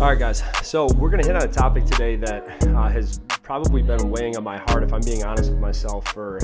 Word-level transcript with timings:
All 0.00 0.08
right, 0.08 0.18
guys. 0.18 0.42
So 0.62 0.88
we're 0.96 1.10
gonna 1.10 1.26
hit 1.26 1.36
on 1.36 1.42
a 1.42 1.52
topic 1.52 1.84
today 1.84 2.16
that 2.16 2.66
uh, 2.68 2.88
has 2.88 3.20
probably 3.42 3.82
been 3.82 4.10
weighing 4.10 4.38
on 4.38 4.42
my 4.42 4.56
heart, 4.56 4.82
if 4.82 4.92
I'm 4.92 5.02
being 5.02 5.22
honest 5.22 5.50
with 5.50 5.60
myself, 5.60 6.08
for 6.08 6.38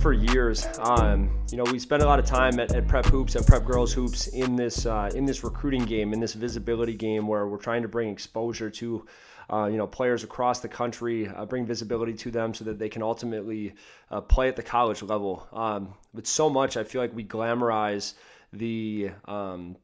for 0.00 0.12
years. 0.12 0.66
Um, 0.80 1.30
you 1.50 1.56
know, 1.56 1.64
we 1.64 1.78
spend 1.78 2.02
a 2.02 2.06
lot 2.06 2.18
of 2.18 2.26
time 2.26 2.60
at, 2.60 2.74
at 2.74 2.86
Prep 2.86 3.06
Hoops 3.06 3.34
at 3.34 3.46
Prep 3.46 3.64
Girls 3.64 3.94
Hoops 3.94 4.26
in 4.28 4.56
this 4.56 4.84
uh, 4.84 5.10
in 5.14 5.24
this 5.24 5.42
recruiting 5.42 5.86
game, 5.86 6.12
in 6.12 6.20
this 6.20 6.34
visibility 6.34 6.94
game, 6.94 7.26
where 7.26 7.46
we're 7.48 7.56
trying 7.56 7.82
to 7.82 7.88
bring 7.88 8.10
exposure 8.10 8.70
to. 8.70 9.06
Uh, 9.50 9.64
you 9.64 9.78
know, 9.78 9.86
players 9.86 10.24
across 10.24 10.60
the 10.60 10.68
country, 10.68 11.26
uh, 11.26 11.46
bring 11.46 11.64
visibility 11.64 12.12
to 12.12 12.30
them 12.30 12.52
so 12.52 12.64
that 12.64 12.78
they 12.78 12.90
can 12.90 13.02
ultimately 13.02 13.72
uh, 14.10 14.20
play 14.20 14.46
at 14.46 14.56
the 14.56 14.62
college 14.62 15.00
level. 15.00 15.48
Um, 15.54 15.94
but 16.12 16.26
so 16.26 16.50
much, 16.50 16.76
I 16.76 16.84
feel 16.84 17.00
like 17.00 17.16
we 17.16 17.24
glamorize 17.24 18.12
the 18.52 19.10
um, 19.24 19.76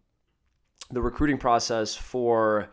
the 0.90 1.00
recruiting 1.00 1.38
process 1.38 1.94
for 1.94 2.68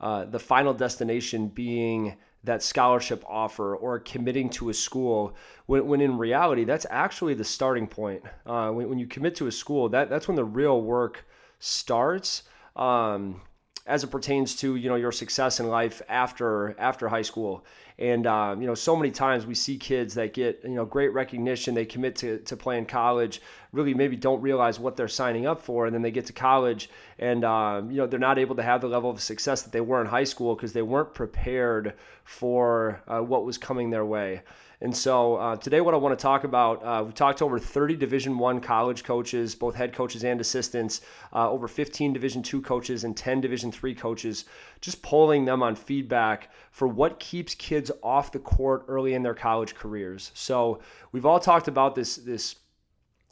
uh, 0.00 0.24
the 0.26 0.38
final 0.38 0.72
destination 0.72 1.48
being 1.48 2.16
that 2.44 2.62
scholarship 2.62 3.24
offer 3.26 3.74
or 3.76 3.98
committing 3.98 4.48
to 4.48 4.70
a 4.70 4.74
school 4.74 5.34
when, 5.66 5.86
when 5.86 6.00
in 6.00 6.16
reality 6.16 6.64
that's 6.64 6.86
actually 6.88 7.34
the 7.34 7.44
starting 7.44 7.86
point. 7.86 8.22
Uh, 8.46 8.70
when, 8.70 8.88
when 8.88 8.98
you 8.98 9.06
commit 9.06 9.34
to 9.34 9.48
a 9.48 9.52
school 9.52 9.88
that, 9.88 10.08
that's 10.08 10.28
when 10.28 10.36
the 10.36 10.44
real 10.44 10.80
work 10.82 11.26
starts. 11.58 12.44
Um, 12.76 13.40
as 13.88 14.04
it 14.04 14.08
pertains 14.08 14.54
to 14.54 14.76
you 14.76 14.88
know 14.88 14.94
your 14.94 15.10
success 15.10 15.58
in 15.58 15.68
life 15.68 16.02
after 16.08 16.78
after 16.78 17.08
high 17.08 17.22
school. 17.22 17.64
And 17.98 18.28
um, 18.28 18.60
you 18.60 18.68
know 18.68 18.74
so 18.74 18.94
many 18.94 19.10
times 19.10 19.46
we 19.46 19.54
see 19.54 19.76
kids 19.76 20.14
that 20.14 20.34
get 20.34 20.60
you 20.62 20.76
know 20.76 20.84
great 20.84 21.12
recognition 21.12 21.74
they 21.74 21.86
commit 21.86 22.14
to, 22.16 22.38
to 22.38 22.56
play 22.56 22.78
in 22.78 22.86
college 22.86 23.40
really 23.72 23.94
maybe 23.94 24.14
don't 24.14 24.40
realize 24.40 24.78
what 24.78 24.96
they're 24.96 25.08
signing 25.08 25.46
up 25.46 25.60
for 25.60 25.86
and 25.86 25.94
then 25.94 26.02
they 26.02 26.12
get 26.12 26.26
to 26.26 26.32
college 26.32 26.90
and 27.18 27.44
um, 27.44 27.90
you 27.90 27.96
know 27.96 28.06
they're 28.06 28.20
not 28.20 28.38
able 28.38 28.54
to 28.54 28.62
have 28.62 28.82
the 28.82 28.86
level 28.86 29.10
of 29.10 29.20
success 29.20 29.62
that 29.62 29.72
they 29.72 29.80
were 29.80 30.00
in 30.00 30.06
high 30.06 30.22
school 30.22 30.54
because 30.54 30.72
they 30.72 30.82
weren't 30.82 31.12
prepared 31.12 31.94
for 32.24 33.02
uh, 33.08 33.18
what 33.18 33.44
was 33.44 33.58
coming 33.58 33.90
their 33.90 34.04
way 34.04 34.42
and 34.80 34.96
so 34.96 35.36
uh, 35.36 35.56
today, 35.56 35.80
what 35.80 35.92
I 35.92 35.96
want 35.96 36.16
to 36.16 36.22
talk 36.22 36.44
about, 36.44 36.84
uh, 36.84 37.02
we 37.04 37.12
talked 37.12 37.38
to 37.38 37.44
over 37.44 37.58
30 37.58 37.96
Division 37.96 38.38
One 38.38 38.60
college 38.60 39.02
coaches, 39.02 39.56
both 39.56 39.74
head 39.74 39.92
coaches 39.92 40.22
and 40.22 40.40
assistants, 40.40 41.00
uh, 41.32 41.50
over 41.50 41.66
15 41.66 42.12
Division 42.12 42.44
Two 42.44 42.62
coaches 42.62 43.02
and 43.02 43.16
10 43.16 43.40
Division 43.40 43.72
Three 43.72 43.94
coaches, 43.94 44.44
just 44.80 45.02
polling 45.02 45.44
them 45.44 45.64
on 45.64 45.74
feedback 45.74 46.52
for 46.70 46.86
what 46.86 47.18
keeps 47.18 47.56
kids 47.56 47.90
off 48.04 48.30
the 48.30 48.38
court 48.38 48.84
early 48.86 49.14
in 49.14 49.22
their 49.22 49.34
college 49.34 49.74
careers. 49.74 50.30
So 50.34 50.80
we've 51.10 51.26
all 51.26 51.40
talked 51.40 51.66
about 51.66 51.96
this 51.96 52.16
this 52.16 52.54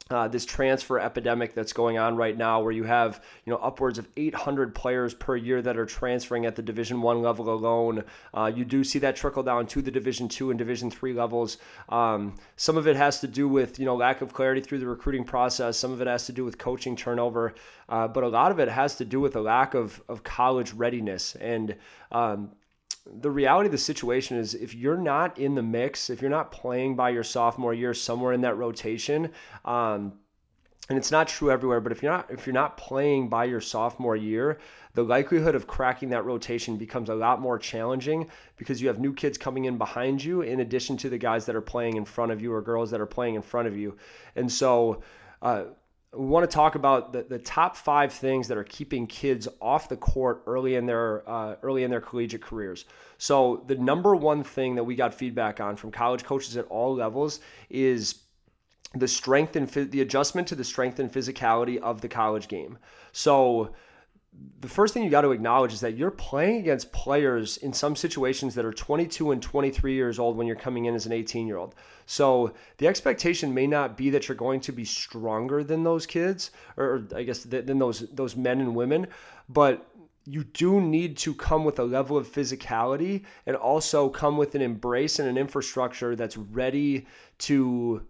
uh, 0.09 0.27
this 0.27 0.45
transfer 0.45 0.99
epidemic 0.99 1.53
that's 1.53 1.73
going 1.73 1.97
on 1.97 2.15
right 2.15 2.37
now, 2.37 2.61
where 2.61 2.71
you 2.71 2.83
have 2.83 3.23
you 3.45 3.51
know 3.51 3.59
upwards 3.59 3.97
of 3.97 4.07
800 4.15 4.73
players 4.73 5.13
per 5.13 5.35
year 5.35 5.61
that 5.61 5.77
are 5.77 5.85
transferring 5.85 6.45
at 6.45 6.55
the 6.55 6.61
Division 6.61 7.01
One 7.01 7.21
level 7.21 7.49
alone. 7.49 8.03
Uh, 8.33 8.51
you 8.53 8.63
do 8.63 8.83
see 8.83 8.99
that 8.99 9.15
trickle 9.15 9.43
down 9.43 9.67
to 9.67 9.81
the 9.81 9.91
Division 9.91 10.27
Two 10.27 10.49
and 10.49 10.57
Division 10.57 10.89
Three 10.89 11.13
levels. 11.13 11.57
Um, 11.89 12.35
some 12.55 12.77
of 12.77 12.87
it 12.87 12.95
has 12.95 13.19
to 13.21 13.27
do 13.27 13.47
with 13.47 13.79
you 13.79 13.85
know 13.85 13.95
lack 13.95 14.21
of 14.21 14.33
clarity 14.33 14.61
through 14.61 14.79
the 14.79 14.87
recruiting 14.87 15.23
process. 15.23 15.77
Some 15.77 15.91
of 15.91 16.01
it 16.01 16.07
has 16.07 16.25
to 16.27 16.31
do 16.31 16.45
with 16.45 16.57
coaching 16.57 16.95
turnover, 16.95 17.55
uh, 17.89 18.07
but 18.07 18.23
a 18.23 18.29
lot 18.29 18.51
of 18.51 18.59
it 18.59 18.69
has 18.69 18.95
to 18.97 19.05
do 19.05 19.19
with 19.19 19.35
a 19.35 19.41
lack 19.41 19.73
of 19.73 20.01
of 20.07 20.23
college 20.23 20.73
readiness 20.73 21.35
and. 21.35 21.75
Um, 22.11 22.51
the 23.21 23.31
reality 23.31 23.67
of 23.67 23.71
the 23.71 23.77
situation 23.77 24.37
is 24.37 24.53
if 24.53 24.75
you're 24.75 24.97
not 24.97 25.37
in 25.37 25.55
the 25.55 25.61
mix, 25.61 26.09
if 26.09 26.21
you're 26.21 26.31
not 26.31 26.51
playing 26.51 26.95
by 26.95 27.09
your 27.09 27.23
sophomore 27.23 27.73
year 27.73 27.93
somewhere 27.93 28.33
in 28.33 28.41
that 28.41 28.57
rotation, 28.57 29.31
um, 29.65 30.13
and 30.89 30.97
it's 30.97 31.11
not 31.11 31.27
true 31.27 31.51
everywhere, 31.51 31.81
but 31.81 31.91
if 31.91 32.01
you're 32.01 32.11
not 32.11 32.31
if 32.31 32.47
you're 32.47 32.53
not 32.53 32.77
playing 32.77 33.27
by 33.27 33.43
your 33.43 33.59
sophomore 33.59 34.15
year, 34.15 34.59
the 34.93 35.03
likelihood 35.03 35.53
of 35.53 35.67
cracking 35.67 36.09
that 36.09 36.23
rotation 36.23 36.77
becomes 36.77 37.09
a 37.09 37.15
lot 37.15 37.41
more 37.41 37.59
challenging 37.59 38.29
because 38.55 38.81
you 38.81 38.87
have 38.87 38.99
new 38.99 39.13
kids 39.13 39.37
coming 39.37 39.65
in 39.65 39.77
behind 39.77 40.23
you 40.23 40.41
in 40.41 40.61
addition 40.61 40.95
to 40.97 41.09
the 41.09 41.17
guys 41.17 41.45
that 41.45 41.55
are 41.55 41.61
playing 41.61 41.97
in 41.97 42.05
front 42.05 42.31
of 42.31 42.41
you 42.41 42.53
or 42.53 42.61
girls 42.61 42.89
that 42.91 43.01
are 43.01 43.05
playing 43.05 43.35
in 43.35 43.41
front 43.41 43.67
of 43.67 43.75
you. 43.75 43.97
And 44.37 44.49
so 44.49 45.03
uh, 45.41 45.65
we 46.17 46.25
want 46.25 46.49
to 46.49 46.53
talk 46.53 46.75
about 46.75 47.13
the, 47.13 47.23
the 47.23 47.37
top 47.39 47.75
five 47.75 48.11
things 48.11 48.47
that 48.47 48.57
are 48.57 48.63
keeping 48.63 49.05
kids 49.05 49.47
off 49.61 49.87
the 49.87 49.97
court 49.97 50.43
early 50.47 50.75
in 50.75 50.85
their 50.85 51.27
uh, 51.29 51.55
early 51.61 51.83
in 51.83 51.91
their 51.91 52.01
collegiate 52.01 52.41
careers. 52.41 52.85
So 53.17 53.63
the 53.67 53.75
number 53.75 54.15
one 54.15 54.43
thing 54.43 54.75
that 54.75 54.83
we 54.83 54.95
got 54.95 55.13
feedback 55.13 55.59
on 55.59 55.75
from 55.75 55.91
college 55.91 56.23
coaches 56.23 56.57
at 56.57 56.65
all 56.65 56.95
levels 56.95 57.39
is 57.69 58.15
the 58.95 59.07
strength 59.07 59.55
and 59.55 59.67
the 59.67 60.01
adjustment 60.01 60.47
to 60.47 60.55
the 60.55 60.63
strength 60.63 60.99
and 60.99 61.11
physicality 61.11 61.77
of 61.77 62.01
the 62.01 62.07
college 62.07 62.47
game. 62.47 62.77
So 63.11 63.73
the 64.59 64.67
first 64.67 64.93
thing 64.93 65.03
you 65.03 65.09
got 65.09 65.21
to 65.21 65.31
acknowledge 65.31 65.73
is 65.73 65.81
that 65.81 65.97
you're 65.97 66.11
playing 66.11 66.57
against 66.59 66.91
players 66.91 67.57
in 67.57 67.71
some 67.71 67.95
situations 67.95 68.55
that 68.55 68.65
are 68.65 68.73
22 68.73 69.31
and 69.31 69.41
23 69.41 69.93
years 69.93 70.17
old 70.17 70.35
when 70.35 70.47
you're 70.47 70.55
coming 70.55 70.85
in 70.85 70.95
as 70.95 71.05
an 71.05 71.11
18 71.11 71.47
year 71.47 71.57
old. 71.57 71.75
So 72.05 72.53
the 72.77 72.87
expectation 72.87 73.53
may 73.53 73.67
not 73.67 73.95
be 73.95 74.09
that 74.09 74.27
you're 74.27 74.37
going 74.37 74.59
to 74.61 74.71
be 74.71 74.83
stronger 74.83 75.63
than 75.63 75.83
those 75.83 76.05
kids, 76.05 76.51
or 76.75 77.03
I 77.15 77.23
guess 77.23 77.43
than 77.43 77.77
those 77.77 78.07
those 78.11 78.35
men 78.35 78.59
and 78.59 78.75
women, 78.75 79.07
but 79.47 79.87
you 80.25 80.43
do 80.43 80.81
need 80.81 81.15
to 81.17 81.33
come 81.33 81.63
with 81.63 81.79
a 81.79 81.83
level 81.83 82.17
of 82.17 82.27
physicality 82.27 83.23
and 83.45 83.55
also 83.55 84.09
come 84.09 84.35
with 84.37 84.55
an 84.55 84.61
embrace 84.61 85.19
and 85.19 85.29
an 85.29 85.37
infrastructure 85.37 86.15
that's 86.17 86.35
ready 86.35 87.07
to 87.37 88.05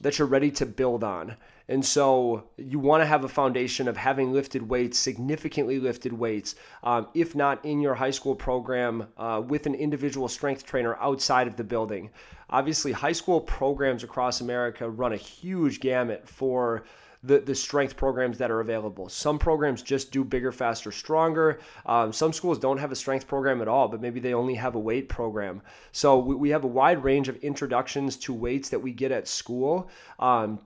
that 0.00 0.18
you're 0.18 0.28
ready 0.28 0.50
to 0.50 0.66
build 0.66 1.04
on. 1.04 1.36
And 1.68 1.84
so 1.84 2.44
you 2.58 2.78
want 2.78 3.00
to 3.00 3.06
have 3.06 3.24
a 3.24 3.28
foundation 3.28 3.88
of 3.88 3.96
having 3.96 4.32
lifted 4.32 4.68
weights, 4.68 4.98
significantly 4.98 5.78
lifted 5.78 6.12
weights, 6.12 6.56
um, 6.82 7.08
if 7.14 7.34
not 7.34 7.64
in 7.64 7.80
your 7.80 7.94
high 7.94 8.10
school 8.10 8.34
program 8.34 9.06
uh, 9.16 9.42
with 9.46 9.66
an 9.66 9.74
individual 9.74 10.28
strength 10.28 10.66
trainer 10.66 10.96
outside 10.96 11.46
of 11.46 11.56
the 11.56 11.64
building. 11.64 12.10
Obviously, 12.50 12.92
high 12.92 13.12
school 13.12 13.40
programs 13.40 14.04
across 14.04 14.42
America 14.42 14.88
run 14.88 15.14
a 15.14 15.16
huge 15.16 15.80
gamut 15.80 16.28
for 16.28 16.84
the, 17.24 17.40
the 17.40 17.54
strength 17.54 17.96
programs 17.96 18.38
that 18.38 18.50
are 18.50 18.60
available. 18.60 19.08
Some 19.08 19.38
programs 19.38 19.82
just 19.82 20.12
do 20.12 20.22
bigger, 20.24 20.52
faster, 20.52 20.92
stronger. 20.92 21.58
Um, 21.86 22.12
some 22.12 22.32
schools 22.32 22.58
don't 22.58 22.78
have 22.78 22.92
a 22.92 22.96
strength 22.96 23.26
program 23.26 23.62
at 23.62 23.68
all, 23.68 23.88
but 23.88 24.00
maybe 24.00 24.20
they 24.20 24.34
only 24.34 24.54
have 24.54 24.74
a 24.74 24.78
weight 24.78 25.08
program. 25.08 25.62
So 25.92 26.18
we, 26.18 26.34
we 26.34 26.50
have 26.50 26.64
a 26.64 26.68
wide 26.68 27.02
range 27.02 27.28
of 27.28 27.36
introductions 27.36 28.16
to 28.18 28.34
weights 28.34 28.68
that 28.68 28.78
we 28.78 28.92
get 28.92 29.10
at 29.10 29.26
school. 29.26 29.88
Um, 30.18 30.60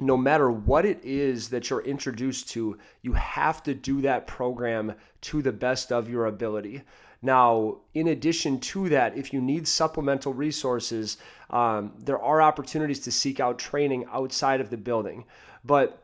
no 0.00 0.16
matter 0.16 0.50
what 0.50 0.86
it 0.86 1.00
is 1.04 1.48
that 1.50 1.68
you're 1.68 1.82
introduced 1.82 2.48
to, 2.50 2.78
you 3.02 3.12
have 3.12 3.62
to 3.64 3.74
do 3.74 4.00
that 4.00 4.26
program 4.26 4.94
to 5.20 5.42
the 5.42 5.52
best 5.52 5.92
of 5.92 6.08
your 6.08 6.26
ability. 6.26 6.82
Now, 7.22 7.78
in 7.94 8.08
addition 8.08 8.58
to 8.60 8.88
that, 8.88 9.16
if 9.16 9.32
you 9.32 9.40
need 9.40 9.68
supplemental 9.68 10.34
resources, 10.34 11.18
um, 11.50 11.92
there 11.98 12.20
are 12.20 12.42
opportunities 12.42 13.00
to 13.00 13.12
seek 13.12 13.38
out 13.38 13.58
training 13.58 14.06
outside 14.12 14.60
of 14.60 14.70
the 14.70 14.76
building. 14.76 15.24
But 15.64 16.02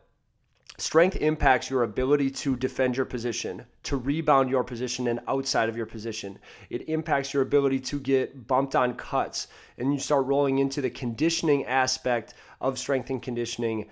Strength 0.80 1.16
impacts 1.16 1.70
your 1.70 1.82
ability 1.82 2.30
to 2.30 2.54
defend 2.54 2.96
your 2.96 3.04
position, 3.04 3.66
to 3.82 3.96
rebound 3.96 4.48
your 4.48 4.62
position 4.62 5.08
and 5.08 5.18
outside 5.26 5.68
of 5.68 5.76
your 5.76 5.86
position. 5.86 6.38
It 6.70 6.88
impacts 6.88 7.34
your 7.34 7.42
ability 7.42 7.80
to 7.80 7.98
get 7.98 8.46
bumped 8.46 8.76
on 8.76 8.94
cuts. 8.94 9.48
And 9.76 9.92
you 9.92 9.98
start 9.98 10.26
rolling 10.26 10.60
into 10.60 10.80
the 10.80 10.88
conditioning 10.88 11.66
aspect 11.66 12.34
of 12.60 12.78
strength 12.78 13.10
and 13.10 13.20
conditioning. 13.20 13.86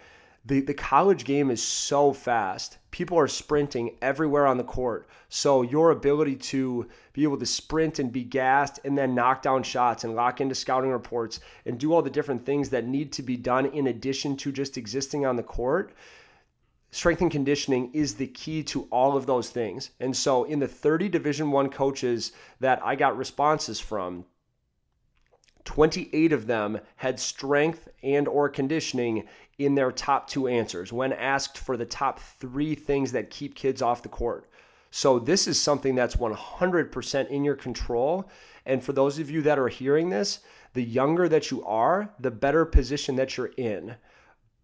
The, 0.46 0.60
the 0.60 0.74
college 0.74 1.24
game 1.24 1.50
is 1.50 1.60
so 1.60 2.12
fast. 2.12 2.78
People 2.92 3.18
are 3.18 3.26
sprinting 3.26 3.96
everywhere 4.00 4.46
on 4.46 4.58
the 4.58 4.64
court. 4.64 5.08
So, 5.28 5.62
your 5.62 5.90
ability 5.90 6.36
to 6.36 6.88
be 7.12 7.24
able 7.24 7.38
to 7.38 7.46
sprint 7.46 7.98
and 7.98 8.12
be 8.12 8.22
gassed 8.22 8.78
and 8.84 8.96
then 8.96 9.14
knock 9.14 9.42
down 9.42 9.64
shots 9.64 10.04
and 10.04 10.14
lock 10.14 10.40
into 10.40 10.54
scouting 10.54 10.90
reports 10.90 11.40
and 11.64 11.80
do 11.80 11.92
all 11.92 12.00
the 12.00 12.10
different 12.10 12.46
things 12.46 12.68
that 12.70 12.86
need 12.86 13.10
to 13.14 13.22
be 13.22 13.36
done 13.36 13.66
in 13.66 13.88
addition 13.88 14.36
to 14.36 14.52
just 14.52 14.78
existing 14.78 15.26
on 15.26 15.34
the 15.34 15.42
court 15.42 15.92
strength 16.92 17.20
and 17.20 17.30
conditioning 17.30 17.90
is 17.92 18.14
the 18.14 18.26
key 18.26 18.62
to 18.62 18.84
all 18.90 19.16
of 19.16 19.26
those 19.26 19.50
things. 19.50 19.90
And 20.00 20.16
so 20.16 20.44
in 20.44 20.60
the 20.60 20.68
30 20.68 21.08
division 21.08 21.50
1 21.50 21.68
coaches 21.68 22.32
that 22.60 22.80
I 22.84 22.94
got 22.94 23.18
responses 23.18 23.78
from, 23.78 24.24
28 25.66 26.32
of 26.32 26.46
them 26.46 26.80
had 26.96 27.20
strength 27.20 27.88
and 28.02 28.26
or 28.26 28.48
conditioning 28.48 29.24
in 29.58 29.74
their 29.74 29.92
top 29.92 30.28
two 30.28 30.48
answers 30.48 30.92
when 30.92 31.12
asked 31.12 31.58
for 31.58 31.76
the 31.76 31.84
top 31.84 32.18
3 32.18 32.74
things 32.74 33.12
that 33.12 33.30
keep 33.30 33.54
kids 33.54 33.82
off 33.82 34.02
the 34.02 34.08
court. 34.08 34.48
So 34.90 35.18
this 35.18 35.46
is 35.46 35.60
something 35.60 35.94
that's 35.94 36.16
100% 36.16 37.28
in 37.28 37.44
your 37.44 37.56
control. 37.56 38.30
And 38.64 38.82
for 38.82 38.92
those 38.92 39.18
of 39.18 39.30
you 39.30 39.42
that 39.42 39.58
are 39.58 39.68
hearing 39.68 40.08
this, 40.08 40.40
the 40.72 40.82
younger 40.82 41.28
that 41.28 41.50
you 41.50 41.64
are, 41.64 42.14
the 42.20 42.30
better 42.30 42.64
position 42.64 43.16
that 43.16 43.36
you're 43.36 43.52
in. 43.56 43.96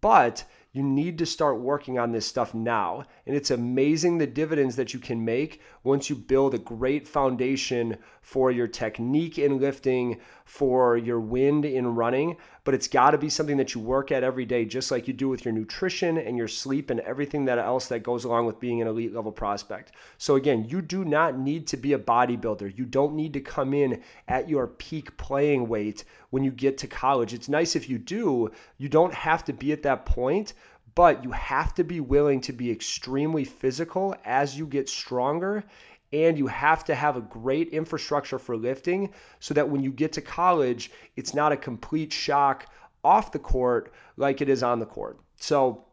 But 0.01 0.43
you 0.71 0.81
need 0.81 1.19
to 1.19 1.25
start 1.25 1.59
working 1.59 1.99
on 1.99 2.11
this 2.11 2.25
stuff 2.25 2.53
now. 2.53 3.05
And 3.27 3.35
it's 3.35 3.51
amazing 3.51 4.17
the 4.17 4.27
dividends 4.27 4.75
that 4.75 4.93
you 4.93 4.99
can 4.99 5.23
make 5.23 5.61
once 5.83 6.09
you 6.09 6.15
build 6.15 6.55
a 6.55 6.59
great 6.59 7.07
foundation 7.07 7.97
for 8.23 8.51
your 8.51 8.67
technique 8.67 9.37
in 9.37 9.59
lifting, 9.59 10.17
for 10.45 10.97
your 10.97 11.19
wind 11.19 11.65
in 11.65 11.93
running. 11.93 12.37
But 12.63 12.73
it's 12.73 12.87
got 12.87 13.11
to 13.11 13.17
be 13.17 13.29
something 13.29 13.57
that 13.57 13.75
you 13.75 13.81
work 13.81 14.13
at 14.13 14.23
every 14.23 14.45
day, 14.45 14.63
just 14.63 14.91
like 14.91 15.09
you 15.09 15.13
do 15.13 15.27
with 15.27 15.43
your 15.43 15.53
nutrition 15.53 16.17
and 16.17 16.37
your 16.37 16.47
sleep 16.47 16.89
and 16.89 17.01
everything 17.01 17.43
that 17.45 17.59
else 17.59 17.87
that 17.89 17.99
goes 17.99 18.23
along 18.23 18.45
with 18.45 18.61
being 18.61 18.81
an 18.81 18.87
elite 18.87 19.13
level 19.13 19.33
prospect. 19.33 19.91
So, 20.17 20.35
again, 20.35 20.65
you 20.69 20.81
do 20.81 21.03
not 21.03 21.37
need 21.37 21.67
to 21.67 21.77
be 21.77 21.91
a 21.91 21.99
bodybuilder. 21.99 22.77
You 22.77 22.85
don't 22.85 23.13
need 23.13 23.33
to 23.33 23.41
come 23.41 23.73
in 23.73 24.01
at 24.29 24.47
your 24.47 24.67
peak 24.67 25.17
playing 25.17 25.67
weight 25.67 26.05
when 26.29 26.45
you 26.45 26.51
get 26.51 26.77
to 26.79 26.87
college. 26.87 27.33
It's 27.33 27.49
nice 27.49 27.75
if 27.75 27.89
you 27.89 27.97
do. 27.97 28.51
You 28.77 28.87
don't 28.87 29.13
have 29.13 29.43
to 29.45 29.53
be 29.53 29.73
at 29.73 29.83
that 29.83 30.05
point 30.05 30.53
but 30.95 31.23
you 31.23 31.31
have 31.31 31.73
to 31.73 31.83
be 31.83 31.99
willing 31.99 32.39
to 32.41 32.53
be 32.53 32.69
extremely 32.69 33.43
physical 33.43 34.15
as 34.25 34.57
you 34.57 34.67
get 34.67 34.87
stronger 34.87 35.63
and 36.13 36.37
you 36.37 36.47
have 36.47 36.85
to 36.85 36.95
have 36.95 37.17
a 37.17 37.21
great 37.21 37.69
infrastructure 37.69 38.37
for 38.37 38.55
lifting 38.55 39.11
so 39.39 39.53
that 39.55 39.67
when 39.67 39.81
you 39.81 39.91
get 39.91 40.13
to 40.13 40.21
college, 40.21 40.91
it's 41.15 41.33
not 41.33 41.51
a 41.51 41.57
complete 41.57 42.13
shock 42.13 42.67
off 43.03 43.31
the 43.31 43.39
court 43.39 43.91
like 44.15 44.39
it 44.39 44.47
is 44.47 44.63
on 44.63 44.79
the 44.79 44.85
court. 44.85 45.19
So, 45.37 45.83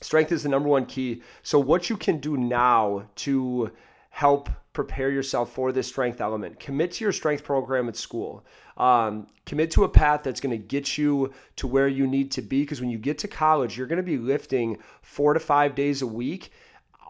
strength 0.00 0.32
is 0.32 0.42
the 0.42 0.48
number 0.48 0.68
one 0.68 0.86
key. 0.86 1.22
So, 1.42 1.60
what 1.60 1.90
you 1.90 1.96
can 1.96 2.18
do 2.18 2.36
now 2.36 3.06
to 3.16 3.70
help 4.08 4.48
prepare 4.72 5.10
yourself 5.10 5.52
for 5.52 5.72
this 5.72 5.86
strength 5.86 6.20
element, 6.20 6.58
commit 6.58 6.92
to 6.92 7.04
your 7.04 7.12
strength 7.12 7.44
program 7.44 7.88
at 7.88 7.96
school. 7.96 8.44
Um, 8.76 9.26
commit 9.44 9.70
to 9.72 9.84
a 9.84 9.88
path 9.88 10.22
that's 10.22 10.40
going 10.40 10.56
to 10.58 10.64
get 10.64 10.96
you 10.96 11.32
to 11.56 11.66
where 11.66 11.88
you 11.88 12.06
need 12.06 12.30
to 12.32 12.42
be 12.42 12.62
because 12.62 12.80
when 12.80 12.88
you 12.88 12.98
get 12.98 13.18
to 13.18 13.28
college, 13.28 13.76
you're 13.76 13.86
going 13.86 13.98
to 13.98 14.02
be 14.02 14.16
lifting 14.16 14.78
four 15.02 15.34
to 15.34 15.40
five 15.40 15.74
days 15.74 16.02
a 16.02 16.06
week 16.06 16.50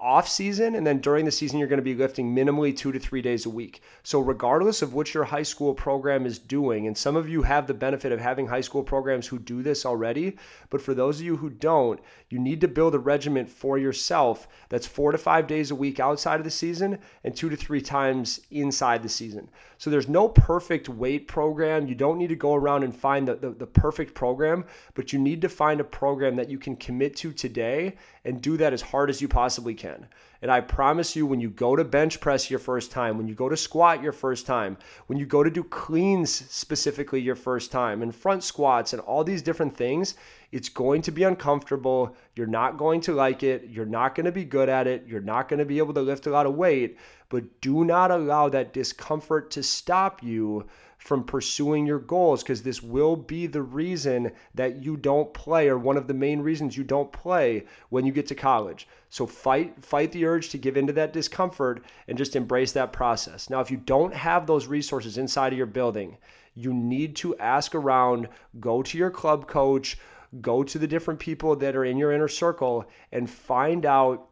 off 0.00 0.29
season 0.29 0.75
and 0.75 0.87
then 0.87 0.99
during 0.99 1.25
the 1.25 1.31
season 1.31 1.58
you're 1.58 1.69
going 1.69 1.79
to 1.79 1.82
be 1.82 1.94
lifting 1.94 2.35
minimally 2.35 2.76
2 2.76 2.93
to 2.93 2.99
3 2.99 3.20
days 3.20 3.47
a 3.47 3.50
week. 3.50 3.82
So 4.02 4.20
regardless 4.20 4.82
of 4.82 4.94
what 4.94 5.12
your 5.12 5.25
high 5.25 5.43
school 5.43 5.75
program 5.75 6.25
is 6.25 6.38
doing 6.38 6.87
and 6.87 6.97
some 6.97 7.17
of 7.17 7.29
you 7.29 7.43
have 7.43 7.67
the 7.67 7.75
benefit 7.75 8.11
of 8.11 8.20
having 8.20 8.47
high 8.47 8.62
school 8.62 8.82
programs 8.82 9.26
who 9.26 9.38
do 9.38 9.62
this 9.62 9.85
already, 9.85 10.37
but 10.70 10.81
for 10.81 10.94
those 10.94 11.20
of 11.20 11.26
you 11.26 11.37
who 11.37 11.50
don't, 11.50 12.00
you 12.31 12.38
need 12.38 12.61
to 12.62 12.69
build 12.69 12.94
a 12.94 12.99
regiment 12.99 13.49
for 13.49 13.76
yourself 13.76 14.49
that's 14.69 14.87
4 14.87 15.12
to 15.12 15.19
5 15.19 15.47
days 15.47 15.70
a 15.70 15.75
week 15.75 16.00
outside 16.00 16.41
of 16.41 16.44
the 16.44 16.50
season 16.50 16.99
and 17.25 17.37
2 17.37 17.50
to 17.50 17.56
3 17.56 17.81
times 17.81 18.41
inside 18.50 19.02
the 19.02 19.08
season. 19.08 19.49
So 19.76 19.91
there's 19.91 20.08
no 20.08 20.29
perfect 20.29 20.88
weight 20.88 21.26
program. 21.26 21.87
You 21.87 21.94
don't 21.94 22.19
need 22.19 22.29
to 22.29 22.37
go 22.37 22.55
around 22.55 22.85
and 22.85 22.94
find 22.94 23.29
the, 23.29 23.35
the, 23.35 23.50
the 23.50 23.67
perfect 23.67 24.14
program, 24.14 24.64
but 24.94 25.12
you 25.12 25.19
need 25.19 25.41
to 25.43 25.49
find 25.49 25.81
a 25.81 25.85
program 25.85 26.37
that 26.37 26.50
you 26.50 26.58
can 26.58 26.76
commit 26.76 27.17
to 27.17 27.32
today 27.32 27.97
and 28.25 28.43
do 28.43 28.57
that 28.57 28.73
as 28.73 28.83
hard 28.83 29.09
as 29.09 29.23
you 29.23 29.29
possibly 29.29 29.75
can. 29.75 30.07
And 30.43 30.51
I 30.51 30.61
promise 30.61 31.15
you, 31.17 31.27
when 31.27 31.41
you 31.41 31.51
go 31.51 31.77
to 31.77 31.85
bench 31.85 32.21
press 32.21 32.51
your 32.51 32.59
first 32.59 32.91
time, 32.91 33.19
when 33.19 33.29
you 33.29 33.35
go 33.35 33.49
to 33.49 33.57
squat 33.57 34.03
your 34.03 34.13
first 34.13 34.47
time, 34.47 34.77
when 35.07 35.19
you 35.19 35.27
go 35.27 35.43
to 35.43 35.51
do 35.51 35.65
cleans 35.65 36.31
specifically 36.31 37.21
your 37.21 37.35
first 37.35 37.71
time, 37.71 38.03
and 38.03 38.15
front 38.15 38.43
squats 38.43 38.93
and 38.93 39.03
all 39.03 39.25
these 39.25 39.43
different 39.43 39.77
things, 39.77 40.15
it's 40.53 40.69
going 40.69 41.03
to 41.03 41.11
be 41.11 41.23
uncomfortable. 41.25 42.17
You're 42.35 42.47
not 42.47 42.79
going 42.79 43.01
to 43.03 43.15
like 43.15 43.43
it. 43.43 43.69
You're 43.69 43.87
not 43.87 44.15
going 44.15 44.27
to 44.27 44.33
be 44.33 44.45
good 44.45 44.69
at 44.69 44.87
it. 44.87 45.05
You're 45.07 45.21
not 45.21 45.49
going 45.49 45.59
to 45.59 45.65
be 45.65 45.79
able 45.79 45.95
to 45.95 46.03
lift 46.03 46.27
a 46.27 46.31
lot 46.31 46.47
of 46.47 46.55
weight. 46.55 46.99
But 47.29 47.61
do 47.61 47.85
not 47.85 48.11
allow 48.11 48.49
that 48.49 48.73
discomfort 48.73 49.51
to 49.53 49.63
stop 49.63 50.23
you 50.23 50.67
from 51.00 51.25
pursuing 51.25 51.87
your 51.87 51.99
goals 51.99 52.43
because 52.43 52.62
this 52.62 52.82
will 52.82 53.17
be 53.17 53.47
the 53.47 53.62
reason 53.62 54.31
that 54.55 54.82
you 54.82 54.97
don't 54.99 55.32
play 55.32 55.69
or 55.69 55.79
one 55.79 55.97
of 55.97 56.06
the 56.06 56.14
main 56.14 56.41
reasons 56.41 56.76
you 56.76 56.85
don't 56.85 57.11
play 57.11 57.64
when 57.88 58.05
you 58.05 58.12
get 58.12 58.26
to 58.26 58.35
college. 58.35 58.87
So 59.08 59.26
fight 59.26 59.82
fight 59.82 60.12
the 60.12 60.26
urge 60.26 60.50
to 60.50 60.58
give 60.58 60.76
into 60.76 60.93
that 60.93 61.14
discomfort 61.14 61.85
and 62.06 62.19
just 62.19 62.37
embrace 62.37 62.73
that 62.73 62.93
process. 62.93 63.49
Now 63.49 63.61
if 63.61 63.70
you 63.70 63.79
don't 63.79 64.14
have 64.14 64.47
those 64.47 64.67
resources 64.67 65.17
inside 65.17 65.52
of 65.52 65.58
your 65.58 65.67
building, 65.67 66.19
you 66.55 66.75
need 66.75 67.17
to 67.17 67.37
ask 67.38 67.75
around, 67.75 68.29
go 68.61 68.82
to 68.82 68.99
your 68.99 69.11
club 69.11 69.49
coach, 69.49 69.99
go 70.43 70.62
to 70.62 70.79
the 70.79 70.87
different 70.87 71.19
people 71.19 71.56
that 71.56 71.75
are 71.75 71.85
in 71.87 71.97
your 71.97 72.12
inner 72.12 72.29
circle 72.29 72.85
and 73.11 73.29
find 73.29 73.87
out 73.87 74.29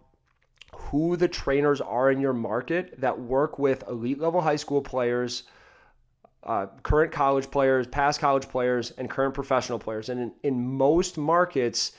who 0.74 1.16
the 1.16 1.28
trainers 1.28 1.80
are 1.80 2.10
in 2.10 2.20
your 2.20 2.34
market 2.34 3.00
that 3.00 3.18
work 3.18 3.58
with 3.58 3.88
elite 3.88 4.20
level 4.20 4.42
high 4.42 4.56
school 4.56 4.82
players 4.82 5.44
uh, 6.44 6.66
current 6.82 7.12
college 7.12 7.50
players, 7.50 7.86
past 7.86 8.20
college 8.20 8.48
players, 8.48 8.92
and 8.92 9.10
current 9.10 9.34
professional 9.34 9.78
players. 9.78 10.08
And 10.08 10.20
in, 10.20 10.32
in 10.42 10.76
most 10.76 11.18
markets, 11.18 11.92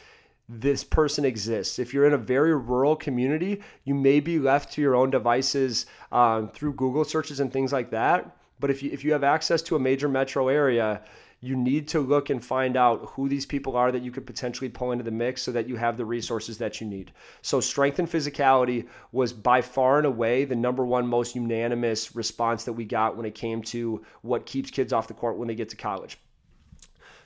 this 0.47 0.83
person 0.83 1.25
exists. 1.25 1.77
If 1.77 1.93
you're 1.93 2.07
in 2.07 2.13
a 2.13 2.17
very 2.17 2.55
rural 2.55 2.95
community, 2.95 3.61
you 3.83 3.93
may 3.93 4.19
be 4.19 4.39
left 4.39 4.73
to 4.73 4.81
your 4.81 4.95
own 4.95 5.11
devices 5.11 5.85
um, 6.11 6.49
through 6.49 6.73
Google 6.73 7.05
searches 7.05 7.39
and 7.39 7.53
things 7.53 7.71
like 7.71 7.91
that. 7.91 8.35
But 8.59 8.71
if 8.71 8.81
you, 8.81 8.91
if 8.91 9.03
you 9.03 9.11
have 9.11 9.23
access 9.23 9.61
to 9.63 9.75
a 9.75 9.79
major 9.79 10.09
metro 10.09 10.47
area, 10.47 11.01
you 11.41 11.55
need 11.55 11.87
to 11.87 11.99
look 12.01 12.29
and 12.29 12.43
find 12.43 12.75
out 12.75 13.11
who 13.13 13.29
these 13.29 13.45
people 13.45 13.77
are 13.77 13.91
that 13.91 14.01
you 14.01 14.11
could 14.11 14.25
potentially 14.25 14.69
pull 14.69 14.91
into 14.91 15.03
the 15.03 15.11
mix 15.11 15.41
so 15.41 15.51
that 15.51 15.69
you 15.69 15.77
have 15.77 15.95
the 15.95 16.05
resources 16.05 16.57
that 16.57 16.81
you 16.81 16.87
need. 16.87 17.11
So, 17.41 17.61
strength 17.61 17.99
and 17.99 18.09
physicality 18.09 18.87
was 19.11 19.31
by 19.31 19.61
far 19.61 19.97
and 19.97 20.07
away 20.07 20.43
the 20.43 20.55
number 20.55 20.85
one 20.85 21.07
most 21.07 21.35
unanimous 21.35 22.15
response 22.15 22.65
that 22.65 22.73
we 22.73 22.83
got 22.83 23.15
when 23.15 23.25
it 23.25 23.35
came 23.35 23.61
to 23.63 24.03
what 24.21 24.45
keeps 24.45 24.69
kids 24.69 24.91
off 24.91 25.07
the 25.07 25.13
court 25.13 25.37
when 25.37 25.47
they 25.47 25.55
get 25.55 25.69
to 25.69 25.77
college. 25.77 26.17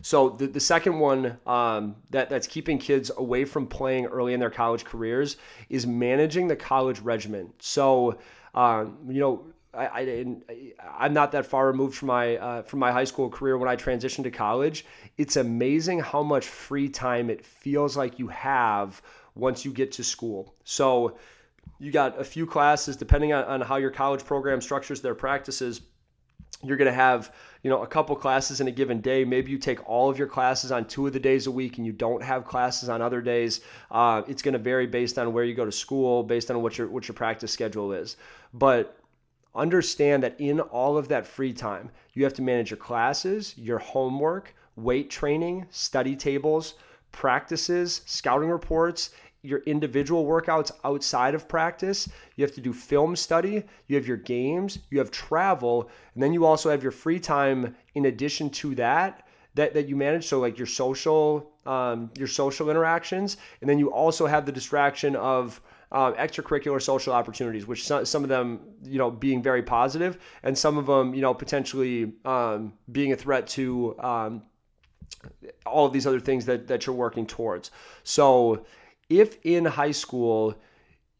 So 0.03 0.29
the, 0.29 0.47
the 0.47 0.59
second 0.59 0.99
one 0.99 1.37
um, 1.47 1.95
that, 2.09 2.29
that's 2.29 2.45
keeping 2.45 2.77
kids 2.77 3.09
away 3.17 3.45
from 3.45 3.65
playing 3.65 4.05
early 4.07 4.33
in 4.33 4.39
their 4.39 4.49
college 4.49 4.83
careers 4.83 5.37
is 5.69 5.87
managing 5.87 6.47
the 6.47 6.57
college 6.57 6.99
regimen. 6.99 7.53
So, 7.59 8.19
um, 8.53 8.97
you 9.07 9.21
know, 9.21 9.45
I, 9.73 10.35
I 10.99 11.05
am 11.05 11.13
not 11.13 11.31
that 11.31 11.45
far 11.45 11.67
removed 11.67 11.95
from 11.95 12.07
my 12.07 12.37
uh, 12.37 12.61
from 12.61 12.79
my 12.79 12.91
high 12.91 13.03
school 13.03 13.29
career 13.29 13.57
when 13.57 13.69
I 13.69 13.75
transitioned 13.75 14.23
to 14.23 14.31
college. 14.31 14.85
It's 15.17 15.35
amazing 15.35 15.99
how 15.99 16.21
much 16.21 16.45
free 16.45 16.89
time 16.89 17.29
it 17.29 17.43
feels 17.43 17.97
like 17.97 18.19
you 18.19 18.27
have 18.27 19.01
once 19.35 19.65
you 19.65 19.71
get 19.71 19.91
to 19.93 20.03
school. 20.03 20.55
So 20.63 21.17
you 21.79 21.91
got 21.91 22.19
a 22.19 22.23
few 22.23 22.45
classes 22.45 22.95
depending 22.95 23.33
on, 23.33 23.43
on 23.45 23.61
how 23.61 23.77
your 23.77 23.89
college 23.89 24.23
program 24.23 24.61
structures 24.61 25.01
their 25.01 25.15
practices. 25.15 25.81
You're 26.61 26.77
going 26.77 26.89
to 26.89 26.93
have 26.93 27.33
you 27.63 27.69
know 27.69 27.81
a 27.81 27.87
couple 27.87 28.15
classes 28.15 28.61
in 28.61 28.67
a 28.67 28.71
given 28.71 29.01
day. 29.01 29.25
Maybe 29.25 29.51
you 29.51 29.57
take 29.57 29.89
all 29.89 30.09
of 30.09 30.19
your 30.19 30.27
classes 30.27 30.71
on 30.71 30.85
two 30.85 31.07
of 31.07 31.13
the 31.13 31.19
days 31.19 31.47
a 31.47 31.51
week, 31.51 31.77
and 31.77 31.85
you 31.85 31.93
don't 31.93 32.23
have 32.23 32.45
classes 32.45 32.89
on 32.89 33.01
other 33.01 33.21
days. 33.21 33.61
Uh, 33.89 34.21
it's 34.27 34.41
going 34.43 34.53
to 34.53 34.59
vary 34.59 34.85
based 34.85 35.17
on 35.17 35.33
where 35.33 35.43
you 35.43 35.55
go 35.55 35.65
to 35.65 35.71
school, 35.71 36.23
based 36.23 36.51
on 36.51 36.61
what 36.61 36.77
your 36.77 36.87
what 36.87 37.07
your 37.07 37.15
practice 37.15 37.51
schedule 37.51 37.91
is. 37.91 38.17
But 38.53 39.02
understand 39.55 40.23
that 40.23 40.39
in 40.39 40.59
all 40.59 40.97
of 40.97 41.07
that 41.09 41.27
free 41.27 41.53
time, 41.53 41.91
you 42.13 42.23
have 42.23 42.33
to 42.33 42.41
manage 42.41 42.71
your 42.71 42.77
classes, 42.77 43.53
your 43.57 43.79
homework, 43.79 44.55
weight 44.75 45.09
training, 45.09 45.65
study 45.69 46.15
tables, 46.15 46.75
practices, 47.11 48.01
scouting 48.05 48.49
reports, 48.49 49.11
your 49.43 49.59
individual 49.59 50.25
workouts 50.25 50.71
outside 50.83 51.35
of 51.35 51.47
practice. 51.47 52.09
You 52.35 52.43
have 52.43 52.55
to 52.55 52.61
do 52.61 52.73
film 52.73 53.15
study, 53.15 53.63
you 53.87 53.95
have 53.95 54.07
your 54.07 54.17
games, 54.17 54.79
you 54.89 54.99
have 54.99 55.11
travel, 55.11 55.89
and 56.13 56.23
then 56.23 56.33
you 56.33 56.45
also 56.45 56.69
have 56.69 56.81
your 56.81 56.93
free 56.93 57.19
time 57.19 57.75
in 57.93 58.05
addition 58.05 58.49
to 58.51 58.75
that 58.75 59.27
that, 59.55 59.75
that 59.75 59.87
you 59.87 59.95
manage. 59.95 60.25
So 60.25 60.39
like 60.39 60.57
your 60.57 60.67
social 60.67 61.51
um, 61.65 62.09
your 62.17 62.27
social 62.27 62.69
interactions, 62.69 63.37
and 63.61 63.69
then 63.69 63.79
you 63.79 63.91
also 63.91 64.25
have 64.25 64.45
the 64.45 64.51
distraction 64.51 65.15
of 65.15 65.61
uh, 65.93 66.11
extracurricular 66.13 66.81
social 66.81 67.13
opportunities, 67.13 67.67
which 67.67 67.85
some, 67.85 68.03
some 68.05 68.23
of 68.23 68.29
them, 68.29 68.59
you 68.83 68.97
know, 68.97 69.11
being 69.11 69.41
very 69.41 69.61
positive, 69.61 70.17
and 70.41 70.57
some 70.57 70.77
of 70.77 70.87
them, 70.87 71.13
you 71.13 71.21
know, 71.21 71.33
potentially 71.33 72.13
um, 72.25 72.73
being 72.91 73.13
a 73.13 73.15
threat 73.15 73.47
to 73.47 73.97
um, 73.99 74.41
all 75.65 75.85
of 75.85 75.93
these 75.93 76.07
other 76.07 76.19
things 76.19 76.45
that, 76.45 76.67
that 76.67 76.85
you're 76.85 76.95
working 76.95 77.27
towards. 77.27 77.71
So, 78.03 78.65
if 79.09 79.37
in 79.43 79.65
high 79.65 79.91
school 79.91 80.55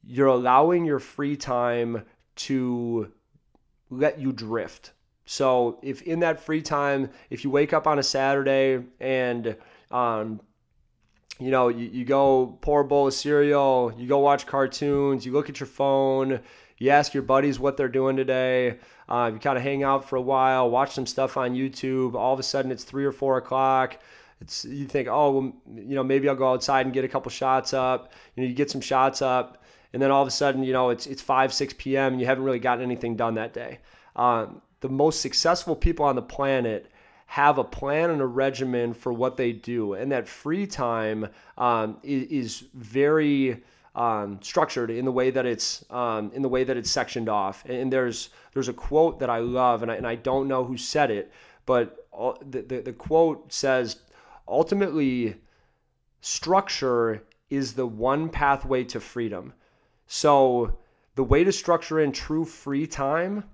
you're 0.06 0.28
allowing 0.28 0.86
your 0.86 1.00
free 1.00 1.38
time 1.38 2.04
to 2.36 3.12
let 3.90 4.20
you 4.20 4.32
drift. 4.34 4.92
So, 5.26 5.80
if 5.82 6.02
in 6.02 6.20
that 6.22 6.40
free 6.40 6.62
time, 6.62 7.10
if 7.30 7.44
you 7.44 7.50
wake 7.50 7.74
up 7.74 7.88
on 7.88 8.00
a 8.00 8.04
Saturday 8.04 8.84
and 9.00 9.56
um, 9.92 10.42
you 11.44 11.52
know, 11.52 11.68
you, 11.68 11.90
you 11.92 12.06
go 12.06 12.58
pour 12.62 12.82
a 12.82 12.86
bowl 12.86 13.08
of 13.08 13.14
cereal, 13.14 13.94
you 13.98 14.08
go 14.08 14.20
watch 14.20 14.46
cartoons, 14.46 15.26
you 15.26 15.32
look 15.32 15.50
at 15.50 15.60
your 15.60 15.68
phone, 15.68 16.40
you 16.78 16.90
ask 16.90 17.14
your 17.14 17.24
buddies 17.24 17.60
what 17.60 17.78
they're 17.78 17.88
doing 17.88 18.16
today, 18.16 18.80
uh, 19.10 19.30
you 19.34 19.40
kind 19.40 19.58
of 19.58 19.64
hang 19.64 19.84
out 19.84 20.08
for 20.08 20.16
a 20.16 20.22
while, 20.22 20.70
watch 20.70 20.94
some 20.94 21.06
stuff 21.06 21.38
on 21.38 21.54
YouTube. 21.54 22.16
All 22.16 22.34
of 22.34 22.40
a 22.40 22.44
sudden, 22.44 22.72
it's 22.72 22.84
three 22.84 23.06
or 23.06 23.12
four 23.12 23.38
o'clock. 23.38 24.00
It's 24.42 24.66
you 24.66 24.86
think, 24.86 25.08
oh, 25.10 25.32
well, 25.32 25.54
you 25.76 25.96
know, 25.96 26.04
maybe 26.04 26.28
I'll 26.28 26.36
go 26.36 26.52
outside 26.52 26.86
and 26.86 26.94
get 26.94 27.06
a 27.06 27.08
couple 27.08 27.30
shots 27.30 27.74
up. 27.74 28.12
You 28.36 28.44
know, 28.44 28.50
you 28.50 28.56
get 28.56 28.72
some 28.72 28.82
shots 28.82 29.22
up, 29.22 29.64
and 29.94 30.02
then 30.02 30.12
all 30.12 30.22
of 30.22 30.28
a 30.28 30.32
sudden, 30.32 30.64
you 30.64 30.74
know, 30.74 30.90
it's 30.90 31.08
it's 31.08 31.22
five, 31.22 31.54
six 31.54 31.74
p.m. 31.78 32.14
and 32.14 32.22
you 32.22 32.28
haven't 32.28 32.44
really 32.44 32.60
gotten 32.60 32.84
anything 32.84 33.16
done 33.16 33.36
that 33.36 33.54
day. 33.54 33.80
Um, 34.16 34.62
the 34.82 34.90
most 34.90 35.22
successful 35.22 35.76
people 35.76 36.06
on 36.06 36.16
the 36.16 36.22
planet 36.22 36.92
have 37.34 37.58
a 37.58 37.64
plan 37.64 38.12
and 38.12 38.22
a 38.22 38.26
regimen 38.28 38.94
for 38.94 39.12
what 39.12 39.38
they 39.38 39.52
do, 39.52 39.94
and 39.94 40.12
that 40.12 40.28
free 40.28 40.68
time 40.68 41.28
um, 41.58 41.98
is, 42.04 42.28
is, 42.28 42.64
very 42.76 43.60
um, 43.96 44.38
structured 44.44 44.92
in 44.92 45.04
the 45.04 45.12
way 45.12 45.32
that 45.32 45.44
it's 45.44 45.84
um, 45.90 46.32
in 46.36 46.44
the 46.44 46.48
way 46.48 46.64
that 46.64 46.78
it's 46.78 46.92
sectioned 46.92 47.28
off. 47.28 47.66
And 47.66 47.92
there's 47.92 48.30
there's 48.54 48.68
a 48.68 48.74
quote 48.74 49.20
that 49.20 49.32
I 49.32 49.40
love, 49.40 49.82
and 49.82 49.92
I, 49.92 49.96
and 49.96 50.06
I 50.06 50.14
don't 50.14 50.48
know 50.48 50.64
who 50.64 50.78
said 50.78 51.10
it, 51.10 51.34
but 51.66 52.08
the, 52.52 52.62
the, 52.62 52.82
the 52.82 52.94
quote 52.94 53.52
says, 53.52 53.98
ultimately, 54.48 55.36
structure 56.22 57.24
is 57.50 57.74
the 57.74 57.88
one 57.88 58.30
pathway 58.30 58.84
to 58.84 59.00
freedom. 59.00 59.54
So 60.06 60.78
the 61.16 61.24
way 61.24 61.44
to 61.44 61.52
structure 61.52 62.00
in 62.00 62.12
true 62.12 62.46
free 62.46 62.86
time 62.86 63.46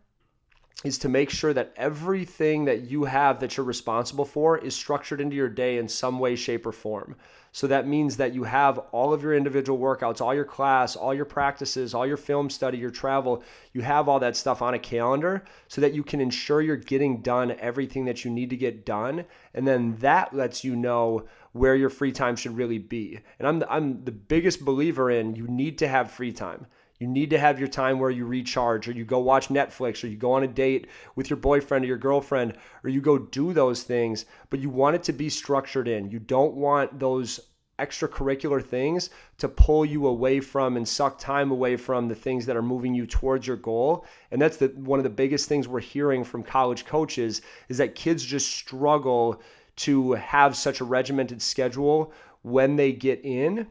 is 0.83 0.97
to 0.97 1.09
make 1.09 1.29
sure 1.29 1.53
that 1.53 1.73
everything 1.75 2.65
that 2.65 2.89
you 2.89 3.03
have 3.03 3.39
that 3.39 3.57
you're 3.57 3.65
responsible 3.65 4.23
for 4.23 4.57
is 4.57 4.73
structured 4.73 5.19
into 5.19 5.35
your 5.35 5.49
day 5.49 5.77
in 5.77 5.89
some 5.89 6.19
way, 6.19 6.35
shape, 6.35 6.65
or 6.65 6.71
form. 6.71 7.15
So 7.51 7.67
that 7.67 7.87
means 7.87 8.15
that 8.17 8.33
you 8.33 8.43
have 8.43 8.77
all 8.91 9.11
of 9.11 9.23
your 9.23 9.35
individual 9.35 9.79
workouts, 9.79 10.21
all 10.21 10.33
your 10.33 10.45
class, 10.45 10.95
all 10.95 11.13
your 11.13 11.25
practices, 11.25 11.93
all 11.93 12.05
your 12.05 12.15
film 12.15 12.49
study, 12.49 12.77
your 12.77 12.91
travel, 12.91 13.43
you 13.73 13.81
have 13.81 14.07
all 14.07 14.19
that 14.19 14.37
stuff 14.37 14.61
on 14.61 14.75
a 14.75 14.79
calendar 14.79 15.43
so 15.67 15.81
that 15.81 15.93
you 15.93 16.03
can 16.03 16.21
ensure 16.21 16.61
you're 16.61 16.77
getting 16.77 17.21
done 17.21 17.55
everything 17.59 18.05
that 18.05 18.23
you 18.23 18.31
need 18.31 18.51
to 18.51 18.57
get 18.57 18.85
done. 18.85 19.25
And 19.53 19.67
then 19.67 19.97
that 19.97 20.33
lets 20.33 20.63
you 20.63 20.75
know 20.75 21.25
where 21.51 21.75
your 21.75 21.89
free 21.89 22.11
time 22.11 22.35
should 22.35 22.55
really 22.55 22.77
be. 22.77 23.19
And 23.39 23.47
I'm 23.47 23.59
the, 23.59 23.71
I'm 23.71 24.05
the 24.05 24.11
biggest 24.11 24.63
believer 24.63 25.09
in 25.09 25.35
you 25.35 25.47
need 25.47 25.79
to 25.79 25.87
have 25.87 26.11
free 26.11 26.31
time. 26.31 26.67
You 26.99 27.07
need 27.07 27.29
to 27.29 27.39
have 27.39 27.59
your 27.59 27.69
time 27.69 27.97
where 27.97 28.09
you 28.09 28.25
recharge, 28.25 28.89
or 28.89 28.91
you 28.91 29.05
go 29.05 29.19
watch 29.19 29.47
Netflix, 29.47 30.03
or 30.03 30.07
you 30.07 30.17
go 30.17 30.33
on 30.33 30.43
a 30.43 30.47
date 30.47 30.87
with 31.15 31.29
your 31.29 31.37
boyfriend 31.37 31.85
or 31.85 31.87
your 31.87 31.97
girlfriend, 31.97 32.57
or 32.83 32.89
you 32.89 32.99
go 32.99 33.17
do 33.17 33.53
those 33.53 33.83
things, 33.83 34.25
but 34.49 34.59
you 34.59 34.69
want 34.69 34.97
it 34.97 35.03
to 35.03 35.13
be 35.13 35.29
structured 35.29 35.87
in. 35.87 36.11
You 36.11 36.19
don't 36.19 36.55
want 36.55 36.99
those 36.99 37.39
extracurricular 37.79 38.61
things 38.61 39.09
to 39.37 39.47
pull 39.47 39.85
you 39.85 40.07
away 40.07 40.41
from 40.41 40.75
and 40.75 40.85
suck 40.85 41.17
time 41.17 41.51
away 41.51 41.77
from 41.77 42.09
the 42.09 42.15
things 42.15 42.45
that 42.45 42.57
are 42.57 42.61
moving 42.61 42.93
you 42.93 43.07
towards 43.07 43.47
your 43.47 43.55
goal. 43.55 44.05
And 44.31 44.41
that's 44.41 44.57
the 44.57 44.67
one 44.75 44.99
of 44.99 45.03
the 45.03 45.09
biggest 45.09 45.47
things 45.47 45.69
we're 45.69 45.79
hearing 45.79 46.25
from 46.25 46.43
college 46.43 46.85
coaches 46.85 47.41
is 47.69 47.77
that 47.77 47.95
kids 47.95 48.25
just 48.25 48.51
struggle 48.51 49.41
to 49.77 50.11
have 50.13 50.57
such 50.57 50.81
a 50.81 50.83
regimented 50.83 51.41
schedule 51.41 52.11
when 52.41 52.75
they 52.75 52.91
get 52.91 53.23
in 53.23 53.67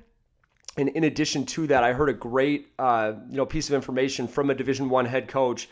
and 0.77 0.89
in 0.91 1.05
addition 1.05 1.45
to 1.47 1.67
that, 1.67 1.83
I 1.83 1.93
heard 1.93 2.09
a 2.09 2.15
great 2.15 2.69
uh, 2.79 3.15
you 3.29 3.37
know 3.37 3.47
piece 3.47 3.69
of 3.69 3.75
information 3.75 4.29
from 4.29 4.51
a 4.51 4.55
Division 4.55 4.89
One 4.89 5.07
head 5.07 5.29
coach. 5.29 5.69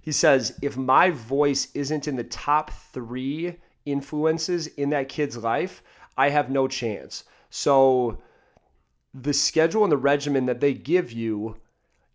He 0.00 0.12
says, 0.12 0.58
if 0.60 0.76
my 0.76 1.10
voice 1.10 1.68
isn't 1.72 2.06
in 2.06 2.16
the 2.16 2.24
top 2.24 2.70
three 2.92 3.56
influences 3.86 4.66
in 4.66 4.90
that 4.90 5.08
kid's 5.08 5.38
life, 5.38 5.82
I 6.18 6.28
have 6.28 6.50
no 6.50 6.68
chance. 6.68 7.24
So 7.48 8.18
the 9.14 9.32
schedule 9.32 9.82
and 9.82 9.90
the 9.90 9.96
regimen 9.96 10.44
that 10.46 10.60
they 10.60 10.74
give 10.74 11.10
you, 11.10 11.56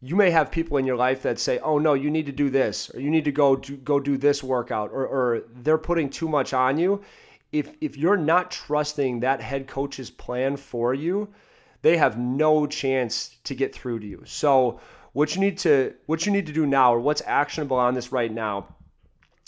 you 0.02 0.16
may 0.16 0.30
have 0.30 0.52
people 0.52 0.78
in 0.78 0.86
your 0.86 0.98
life 0.98 1.24
that 1.24 1.40
say, 1.40 1.60
"Oh 1.60 1.80
no, 1.80 1.94
you 1.94 2.12
need 2.12 2.26
to 2.28 2.32
do 2.32 2.50
this, 2.50 2.94
or 2.94 3.00
you 3.00 3.10
need 3.10 3.26
to 3.26 3.32
go 3.32 3.56
do, 3.56 3.78
go 3.78 4.00
do 4.00 4.18
this 4.18 4.44
workout," 4.44 4.92
or, 4.92 5.06
or 5.08 5.44
they're 5.64 5.78
putting 5.78 6.10
too 6.10 6.30
much 6.30 6.54
on 6.54 6.78
you. 6.78 7.02
If 7.52 7.76
if 7.82 7.98
you're 7.98 8.18
not 8.18 8.52
trusting 8.52 9.20
that 9.22 9.42
head 9.42 9.68
coach's 9.68 10.10
plan 10.10 10.58
for 10.58 10.94
you, 10.94 11.28
they 11.82 11.98
have 11.98 12.18
no 12.18 12.68
chance 12.68 13.38
to 13.46 13.56
get 13.56 13.74
through 13.74 14.00
to 14.00 14.08
you. 14.08 14.22
So 14.26 14.80
what 15.14 15.36
you 15.36 15.42
need 15.42 15.58
to 15.60 15.94
what 16.06 16.26
you 16.26 16.32
need 16.32 16.46
to 16.46 16.54
do 16.54 16.66
now 16.66 16.94
or 16.94 17.00
what's 17.00 17.22
actionable 17.26 17.78
on 17.78 17.94
this 17.94 18.12
right 18.12 18.32
now 18.32 18.68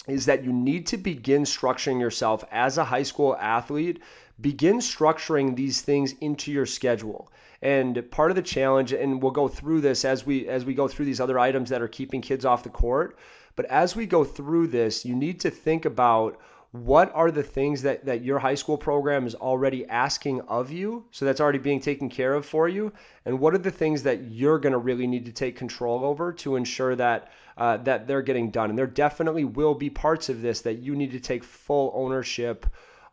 is 0.07 0.25
that 0.25 0.43
you 0.43 0.51
need 0.51 0.87
to 0.87 0.97
begin 0.97 1.43
structuring 1.43 1.99
yourself 1.99 2.43
as 2.51 2.77
a 2.77 2.85
high 2.85 3.03
school 3.03 3.35
athlete 3.37 4.01
begin 4.39 4.77
structuring 4.77 5.55
these 5.55 5.81
things 5.81 6.15
into 6.21 6.51
your 6.51 6.65
schedule 6.65 7.31
and 7.61 8.09
part 8.09 8.31
of 8.31 8.35
the 8.35 8.41
challenge 8.41 8.91
and 8.91 9.21
we'll 9.21 9.31
go 9.31 9.47
through 9.47 9.81
this 9.81 10.03
as 10.03 10.25
we 10.25 10.47
as 10.47 10.65
we 10.65 10.73
go 10.73 10.87
through 10.87 11.05
these 11.05 11.21
other 11.21 11.37
items 11.37 11.69
that 11.69 11.81
are 11.81 11.87
keeping 11.87 12.21
kids 12.21 12.43
off 12.43 12.63
the 12.63 12.69
court 12.69 13.17
but 13.55 13.65
as 13.65 13.95
we 13.95 14.05
go 14.07 14.23
through 14.23 14.65
this 14.65 15.05
you 15.05 15.15
need 15.15 15.39
to 15.39 15.51
think 15.51 15.85
about 15.85 16.39
what 16.71 17.11
are 17.13 17.31
the 17.31 17.43
things 17.43 17.81
that, 17.81 18.05
that 18.05 18.23
your 18.23 18.39
high 18.39 18.55
school 18.55 18.77
program 18.77 19.27
is 19.27 19.35
already 19.35 19.85
asking 19.87 20.39
of 20.41 20.71
you 20.71 21.03
so 21.11 21.25
that's 21.25 21.41
already 21.41 21.59
being 21.59 21.81
taken 21.81 22.09
care 22.09 22.33
of 22.33 22.45
for 22.45 22.69
you? 22.69 22.93
And 23.25 23.39
what 23.39 23.53
are 23.53 23.59
the 23.59 23.71
things 23.71 24.03
that 24.03 24.31
you're 24.31 24.57
going 24.57 24.71
to 24.71 24.79
really 24.79 25.05
need 25.05 25.25
to 25.25 25.33
take 25.33 25.57
control 25.57 26.05
over 26.05 26.31
to 26.33 26.55
ensure 26.55 26.95
that 26.95 27.31
uh, 27.57 27.77
that 27.77 28.07
they're 28.07 28.21
getting 28.21 28.51
done? 28.51 28.69
And 28.69 28.79
there 28.79 28.87
definitely 28.87 29.43
will 29.43 29.75
be 29.75 29.89
parts 29.89 30.29
of 30.29 30.41
this 30.41 30.61
that 30.61 30.75
you 30.75 30.95
need 30.95 31.11
to 31.11 31.19
take 31.19 31.43
full 31.43 31.91
ownership 31.93 32.65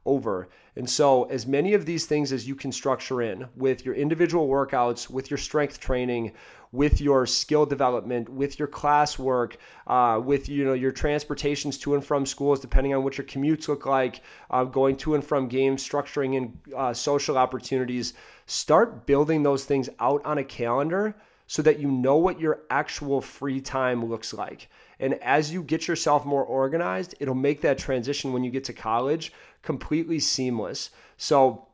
over. 0.09 0.49
And 0.77 0.89
so, 0.89 1.25
as 1.25 1.47
many 1.47 1.75
of 1.75 1.85
these 1.87 2.07
things 2.07 2.33
as 2.33 2.49
you 2.49 2.55
can 2.55 2.73
structure 2.73 3.21
in 3.21 3.47
with 3.57 3.85
your 3.85 3.95
individual 3.95 4.49
workouts, 4.49 5.11
with 5.11 5.31
your 5.31 5.39
strength 5.39 5.79
training, 5.81 6.33
with 6.73 7.01
your 7.01 7.27
skill 7.27 7.67
development, 7.67 8.29
with 8.29 8.59
your 8.59 8.69
classwork, 8.69 9.57
uh, 9.87 10.21
with 10.23 10.49
you 10.49 10.65
know 10.65 10.75
your 10.75 10.93
transportations 10.93 11.79
to 11.79 11.95
and 11.95 12.05
from 12.05 12.25
schools, 12.25 12.61
depending 12.61 12.95
on 12.95 13.03
what 13.05 13.19
your 13.19 13.27
commutes 13.27 13.69
look 13.69 13.87
like, 13.87 14.23
uh, 14.51 14.65
going 14.65 14.97
to 14.97 15.15
and 15.15 15.25
from 15.25 15.49
games, 15.49 15.87
structuring 15.87 16.35
in 16.35 16.59
uh, 16.77 16.93
social 16.93 17.37
opportunities. 17.37 18.15
Start 18.47 19.07
building 19.07 19.43
those 19.43 19.65
things 19.65 19.89
out 20.01 20.25
on 20.25 20.39
a 20.39 20.45
calendar 20.45 21.15
so 21.49 21.63
that 21.63 21.79
you 21.79 21.91
know 21.91 22.17
what 22.17 22.39
your 22.39 22.61
actual 22.71 23.21
free 23.21 23.61
time 23.61 24.05
looks 24.05 24.33
like. 24.35 24.69
And 25.01 25.15
as 25.15 25.51
you 25.53 25.63
get 25.63 25.89
yourself 25.89 26.27
more 26.27 26.45
organized, 26.45 27.15
it'll 27.21 27.35
make 27.35 27.63
that 27.63 27.79
transition 27.79 28.33
when 28.33 28.45
you 28.45 28.51
get 28.51 28.65
to 28.65 28.73
college 28.73 29.33
completely 29.69 30.19
seamless. 30.19 30.89
So 31.19 31.67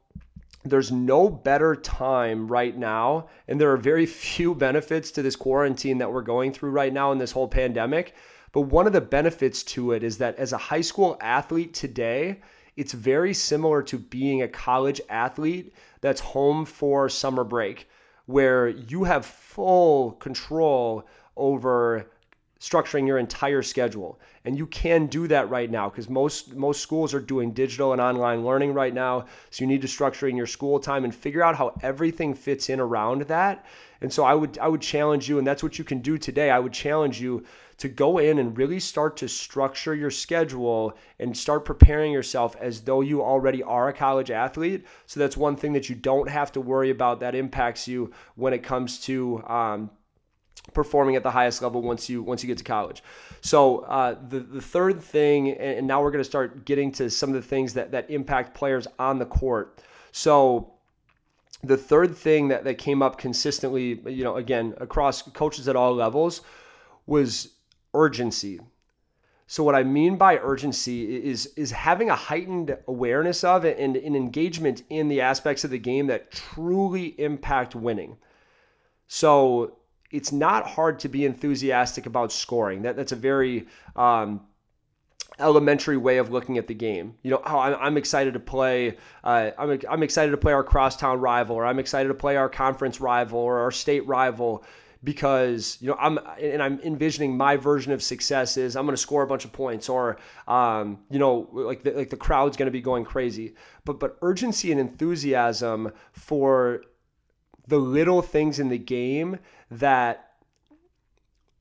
there's 0.64 0.90
no 0.90 1.30
better 1.30 1.76
time 1.76 2.48
right 2.48 2.76
now, 2.76 3.28
and 3.46 3.60
there 3.60 3.70
are 3.70 3.76
very 3.76 4.04
few 4.26 4.52
benefits 4.52 5.12
to 5.12 5.22
this 5.22 5.36
quarantine 5.36 5.98
that 5.98 6.12
we're 6.12 6.22
going 6.22 6.52
through 6.52 6.72
right 6.72 6.92
now 6.92 7.12
in 7.12 7.18
this 7.18 7.30
whole 7.30 7.46
pandemic. 7.46 8.16
But 8.50 8.62
one 8.62 8.88
of 8.88 8.92
the 8.92 9.00
benefits 9.00 9.62
to 9.74 9.92
it 9.92 10.02
is 10.02 10.18
that 10.18 10.34
as 10.40 10.52
a 10.52 10.58
high 10.58 10.80
school 10.80 11.16
athlete 11.20 11.72
today, 11.72 12.40
it's 12.76 12.92
very 12.92 13.32
similar 13.32 13.80
to 13.84 13.96
being 13.96 14.42
a 14.42 14.48
college 14.48 15.00
athlete 15.08 15.72
that's 16.00 16.20
home 16.20 16.64
for 16.64 17.08
summer 17.08 17.44
break, 17.44 17.88
where 18.26 18.66
you 18.66 19.04
have 19.04 19.24
full 19.24 20.14
control 20.14 21.06
over 21.36 22.10
structuring 22.64 23.06
your 23.06 23.18
entire 23.18 23.62
schedule. 23.62 24.18
And 24.46 24.56
you 24.56 24.66
can 24.66 25.06
do 25.06 25.28
that 25.28 25.50
right 25.50 25.70
now 25.70 25.90
because 25.90 26.08
most 26.08 26.54
most 26.54 26.80
schools 26.80 27.12
are 27.12 27.20
doing 27.20 27.52
digital 27.52 27.92
and 27.92 28.00
online 28.00 28.42
learning 28.42 28.72
right 28.72 28.94
now. 28.94 29.26
So 29.50 29.62
you 29.62 29.66
need 29.66 29.82
to 29.82 29.88
structure 29.88 30.28
in 30.28 30.36
your 30.36 30.46
school 30.46 30.80
time 30.80 31.04
and 31.04 31.14
figure 31.14 31.42
out 31.42 31.56
how 31.56 31.74
everything 31.82 32.32
fits 32.32 32.70
in 32.70 32.80
around 32.80 33.22
that. 33.22 33.66
And 34.00 34.10
so 34.10 34.24
I 34.24 34.34
would 34.34 34.56
I 34.58 34.68
would 34.68 34.80
challenge 34.80 35.28
you 35.28 35.36
and 35.38 35.46
that's 35.46 35.62
what 35.62 35.78
you 35.78 35.84
can 35.84 36.00
do 36.00 36.16
today. 36.16 36.50
I 36.50 36.58
would 36.58 36.72
challenge 36.72 37.20
you 37.20 37.44
to 37.76 37.88
go 37.88 38.16
in 38.16 38.38
and 38.38 38.56
really 38.56 38.80
start 38.80 39.18
to 39.18 39.28
structure 39.28 39.94
your 39.94 40.10
schedule 40.10 40.96
and 41.18 41.36
start 41.36 41.66
preparing 41.66 42.12
yourself 42.12 42.56
as 42.60 42.80
though 42.80 43.02
you 43.02 43.22
already 43.22 43.62
are 43.62 43.88
a 43.88 43.92
college 43.92 44.30
athlete. 44.30 44.86
So 45.04 45.20
that's 45.20 45.36
one 45.36 45.56
thing 45.56 45.74
that 45.74 45.90
you 45.90 45.96
don't 45.96 46.30
have 46.30 46.50
to 46.52 46.62
worry 46.62 46.90
about 46.90 47.20
that 47.20 47.34
impacts 47.34 47.86
you 47.86 48.12
when 48.36 48.54
it 48.54 48.62
comes 48.62 49.00
to 49.00 49.42
um, 49.48 49.90
performing 50.72 51.14
at 51.16 51.22
the 51.22 51.30
highest 51.30 51.62
level 51.62 51.82
once 51.82 52.08
you 52.08 52.22
once 52.22 52.42
you 52.42 52.46
get 52.46 52.58
to 52.58 52.64
college. 52.64 53.02
So 53.42 53.80
uh, 53.80 54.16
the 54.28 54.40
the 54.40 54.60
third 54.60 55.02
thing, 55.02 55.52
and 55.52 55.86
now 55.86 56.02
we're 56.02 56.10
going 56.10 56.24
to 56.24 56.28
start 56.28 56.64
getting 56.64 56.90
to 56.92 57.10
some 57.10 57.28
of 57.28 57.34
the 57.34 57.42
things 57.42 57.74
that 57.74 57.90
that 57.92 58.10
impact 58.10 58.54
players 58.54 58.86
on 58.98 59.18
the 59.18 59.26
court. 59.26 59.82
So 60.12 60.72
the 61.62 61.76
third 61.76 62.16
thing 62.16 62.48
that, 62.48 62.64
that 62.64 62.78
came 62.78 63.02
up 63.02 63.18
consistently, 63.18 64.00
you 64.06 64.24
know, 64.24 64.36
again 64.36 64.74
across 64.78 65.22
coaches 65.22 65.68
at 65.68 65.76
all 65.76 65.94
levels, 65.94 66.42
was 67.06 67.54
urgency. 67.92 68.60
So 69.46 69.62
what 69.62 69.74
I 69.74 69.82
mean 69.82 70.16
by 70.16 70.38
urgency 70.38 71.22
is 71.22 71.46
is 71.56 71.70
having 71.70 72.08
a 72.08 72.16
heightened 72.16 72.76
awareness 72.88 73.44
of 73.44 73.64
it 73.64 73.78
and 73.78 73.96
an 73.96 74.16
engagement 74.16 74.82
in 74.88 75.08
the 75.08 75.20
aspects 75.20 75.64
of 75.64 75.70
the 75.70 75.78
game 75.78 76.06
that 76.06 76.30
truly 76.30 77.14
impact 77.20 77.74
winning. 77.74 78.16
So 79.06 79.76
it's 80.14 80.30
not 80.30 80.66
hard 80.66 81.00
to 81.00 81.08
be 81.08 81.26
enthusiastic 81.26 82.06
about 82.06 82.30
scoring. 82.30 82.82
That 82.82 82.94
that's 82.96 83.10
a 83.12 83.16
very 83.16 83.66
um, 83.96 84.40
elementary 85.40 85.96
way 85.96 86.18
of 86.18 86.30
looking 86.30 86.56
at 86.56 86.68
the 86.68 86.74
game. 86.74 87.14
You 87.22 87.32
know, 87.32 87.42
oh, 87.44 87.58
I'm, 87.58 87.76
I'm 87.80 87.96
excited 87.96 88.34
to 88.34 88.40
play. 88.40 88.96
Uh, 89.24 89.50
I'm, 89.58 89.80
I'm 89.90 90.02
excited 90.04 90.30
to 90.30 90.36
play 90.36 90.52
our 90.52 90.62
crosstown 90.62 91.20
rival, 91.20 91.56
or 91.56 91.66
I'm 91.66 91.80
excited 91.80 92.08
to 92.08 92.14
play 92.14 92.36
our 92.36 92.48
conference 92.48 93.00
rival, 93.00 93.40
or 93.40 93.58
our 93.58 93.72
state 93.72 94.06
rival, 94.06 94.64
because 95.02 95.78
you 95.80 95.88
know 95.88 95.96
I'm 95.98 96.18
and 96.40 96.62
I'm 96.62 96.78
envisioning 96.84 97.36
my 97.36 97.56
version 97.56 97.92
of 97.92 98.00
success 98.00 98.56
is 98.56 98.76
I'm 98.76 98.86
going 98.86 98.96
to 98.96 99.02
score 99.02 99.24
a 99.24 99.26
bunch 99.26 99.44
of 99.44 99.52
points, 99.52 99.88
or 99.88 100.18
um, 100.46 101.00
you 101.10 101.18
know, 101.18 101.48
like 101.52 101.82
the, 101.82 101.90
like 101.90 102.10
the 102.10 102.16
crowd's 102.16 102.56
going 102.56 102.68
to 102.68 102.72
be 102.72 102.80
going 102.80 103.04
crazy. 103.04 103.56
But 103.84 103.98
but 103.98 104.16
urgency 104.22 104.70
and 104.70 104.80
enthusiasm 104.80 105.92
for 106.12 106.84
the 107.66 107.78
little 107.78 108.22
things 108.22 108.58
in 108.58 108.68
the 108.68 108.78
game 108.78 109.38
that 109.70 110.32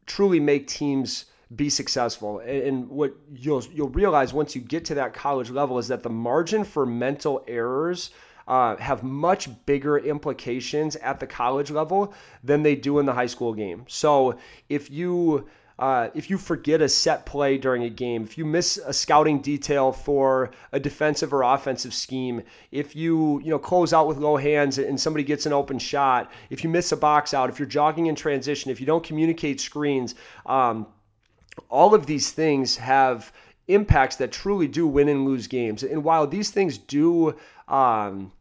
truly 0.05 0.39
make 0.39 0.67
teams 0.67 1.25
be 1.55 1.69
successful. 1.69 2.39
And 2.39 2.89
what 2.89 3.15
you'll 3.31 3.63
you'll 3.73 3.89
realize 3.89 4.33
once 4.33 4.55
you 4.55 4.61
get 4.61 4.85
to 4.85 4.95
that 4.95 5.13
college 5.13 5.49
level 5.49 5.77
is 5.77 5.87
that 5.87 6.03
the 6.03 6.09
margin 6.09 6.63
for 6.63 6.85
mental 6.85 7.43
errors 7.47 8.11
uh, 8.47 8.75
have 8.77 9.03
much 9.03 9.49
bigger 9.65 9.97
implications 9.97 10.95
at 10.97 11.19
the 11.19 11.27
college 11.27 11.71
level 11.71 12.13
than 12.43 12.63
they 12.63 12.75
do 12.75 12.99
in 12.99 13.05
the 13.05 13.13
high 13.13 13.27
school 13.27 13.53
game. 13.53 13.85
So 13.87 14.37
if 14.67 14.89
you 14.89 15.47
uh, 15.79 16.09
if 16.13 16.29
you 16.29 16.37
forget 16.37 16.81
a 16.81 16.89
set 16.89 17.25
play 17.25 17.57
during 17.57 17.83
a 17.83 17.89
game, 17.89 18.23
if 18.23 18.37
you 18.37 18.45
miss 18.45 18.77
a 18.77 18.93
scouting 18.93 19.41
detail 19.41 19.91
for 19.91 20.51
a 20.71 20.79
defensive 20.79 21.33
or 21.33 21.41
offensive 21.41 21.93
scheme, 21.93 22.41
if 22.71 22.95
you 22.95 23.39
you 23.41 23.49
know 23.49 23.59
close 23.59 23.91
out 23.91 24.07
with 24.07 24.17
low 24.17 24.37
hands 24.37 24.77
and 24.77 24.99
somebody 24.99 25.23
gets 25.23 25.45
an 25.45 25.53
open 25.53 25.79
shot, 25.79 26.31
if 26.49 26.63
you 26.63 26.69
miss 26.69 26.91
a 26.91 26.97
box 26.97 27.33
out, 27.33 27.49
if 27.49 27.57
you're 27.57 27.67
jogging 27.67 28.05
in 28.05 28.15
transition, 28.15 28.69
if 28.69 28.79
you 28.79 28.85
don't 28.85 29.03
communicate 29.03 29.59
screens, 29.59 30.13
um, 30.45 30.85
all 31.69 31.95
of 31.95 32.05
these 32.05 32.31
things 32.31 32.77
have 32.77 33.31
impacts 33.67 34.17
that 34.17 34.31
truly 34.31 34.67
do 34.67 34.85
win 34.85 35.09
and 35.09 35.25
lose 35.25 35.47
games. 35.47 35.83
And 35.83 36.03
while 36.03 36.27
these 36.27 36.51
things 36.51 36.77
do 36.77 37.35
um, 37.67 38.31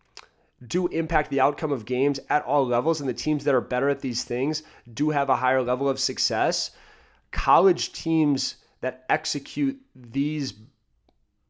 do 0.66 0.86
impact 0.88 1.30
the 1.30 1.40
outcome 1.40 1.72
of 1.72 1.86
games 1.86 2.20
at 2.28 2.44
all 2.44 2.66
levels, 2.66 3.00
and 3.00 3.08
the 3.08 3.14
teams 3.14 3.42
that 3.44 3.54
are 3.54 3.60
better 3.60 3.88
at 3.88 4.00
these 4.00 4.22
things 4.22 4.62
do 4.92 5.10
have 5.10 5.30
a 5.30 5.36
higher 5.36 5.62
level 5.62 5.88
of 5.88 5.98
success 5.98 6.72
college 7.32 7.92
teams 7.92 8.56
that 8.80 9.04
execute 9.08 9.80
these 9.94 10.54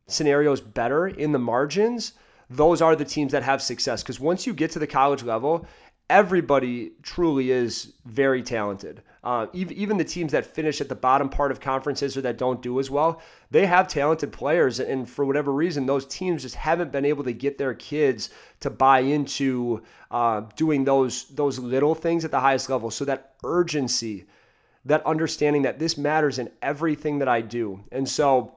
scenarios 0.07 0.61
better 0.61 1.09
in 1.09 1.33
the 1.33 1.39
margins, 1.39 2.13
those 2.51 2.83
are 2.83 2.95
the 2.97 3.05
teams 3.05 3.33
that 3.33 3.43
have 3.43 3.63
success. 3.63 4.03
Because 4.03 4.21
once 4.21 4.47
you 4.47 4.53
get 4.53 4.71
to 4.73 4.79
the 4.79 4.87
college 4.87 5.23
level, 5.23 5.67
everybody 6.11 6.93
truly 7.03 7.51
is 7.51 7.95
very 8.05 8.43
talented. 8.43 9.03
Uh, 9.25 9.47
even, 9.53 9.97
the 9.97 10.05
teams 10.05 10.33
that 10.33 10.45
finish 10.45 10.81
at 10.81 10.89
the 10.89 10.95
bottom 10.95 11.29
part 11.29 11.53
of 11.53 11.61
conferences 11.61 12.17
or 12.17 12.21
that 12.21 12.37
don't 12.37 12.61
do 12.61 12.81
as 12.81 12.91
well, 12.91 13.23
they 13.53 13.65
have 13.65 13.87
talented 13.87 14.33
players. 14.33 14.81
And 14.81 15.09
for 15.09 15.25
whatever 15.25 15.53
reason, 15.53 15.87
those 15.87 16.07
teams 16.07 16.43
just 16.43 16.57
haven't 16.57 16.91
been 16.91 17.05
able 17.05 17.23
to 17.25 17.33
get 17.33 17.57
their 17.57 17.73
kids 17.75 18.31
to 18.61 18.69
buy 18.69 18.99
into 18.99 19.83
uh, 20.11 20.43
doing 20.57 20.85
those 20.85 21.27
those 21.29 21.59
little 21.59 21.95
things 21.95 22.25
at 22.25 22.33
the 22.33 22.41
highest 22.41 22.69
level. 22.69 22.91
So 22.91 23.05
that 23.05 23.35
urgency 23.45 24.27
that 24.85 25.05
understanding 25.07 25.63
that 25.63 25.79
this 25.79 25.97
matters 25.97 26.39
in 26.39 26.51
everything 26.61 27.19
that 27.19 27.29
I 27.29 27.41
do. 27.41 27.81
And 27.93 28.09
so, 28.09 28.57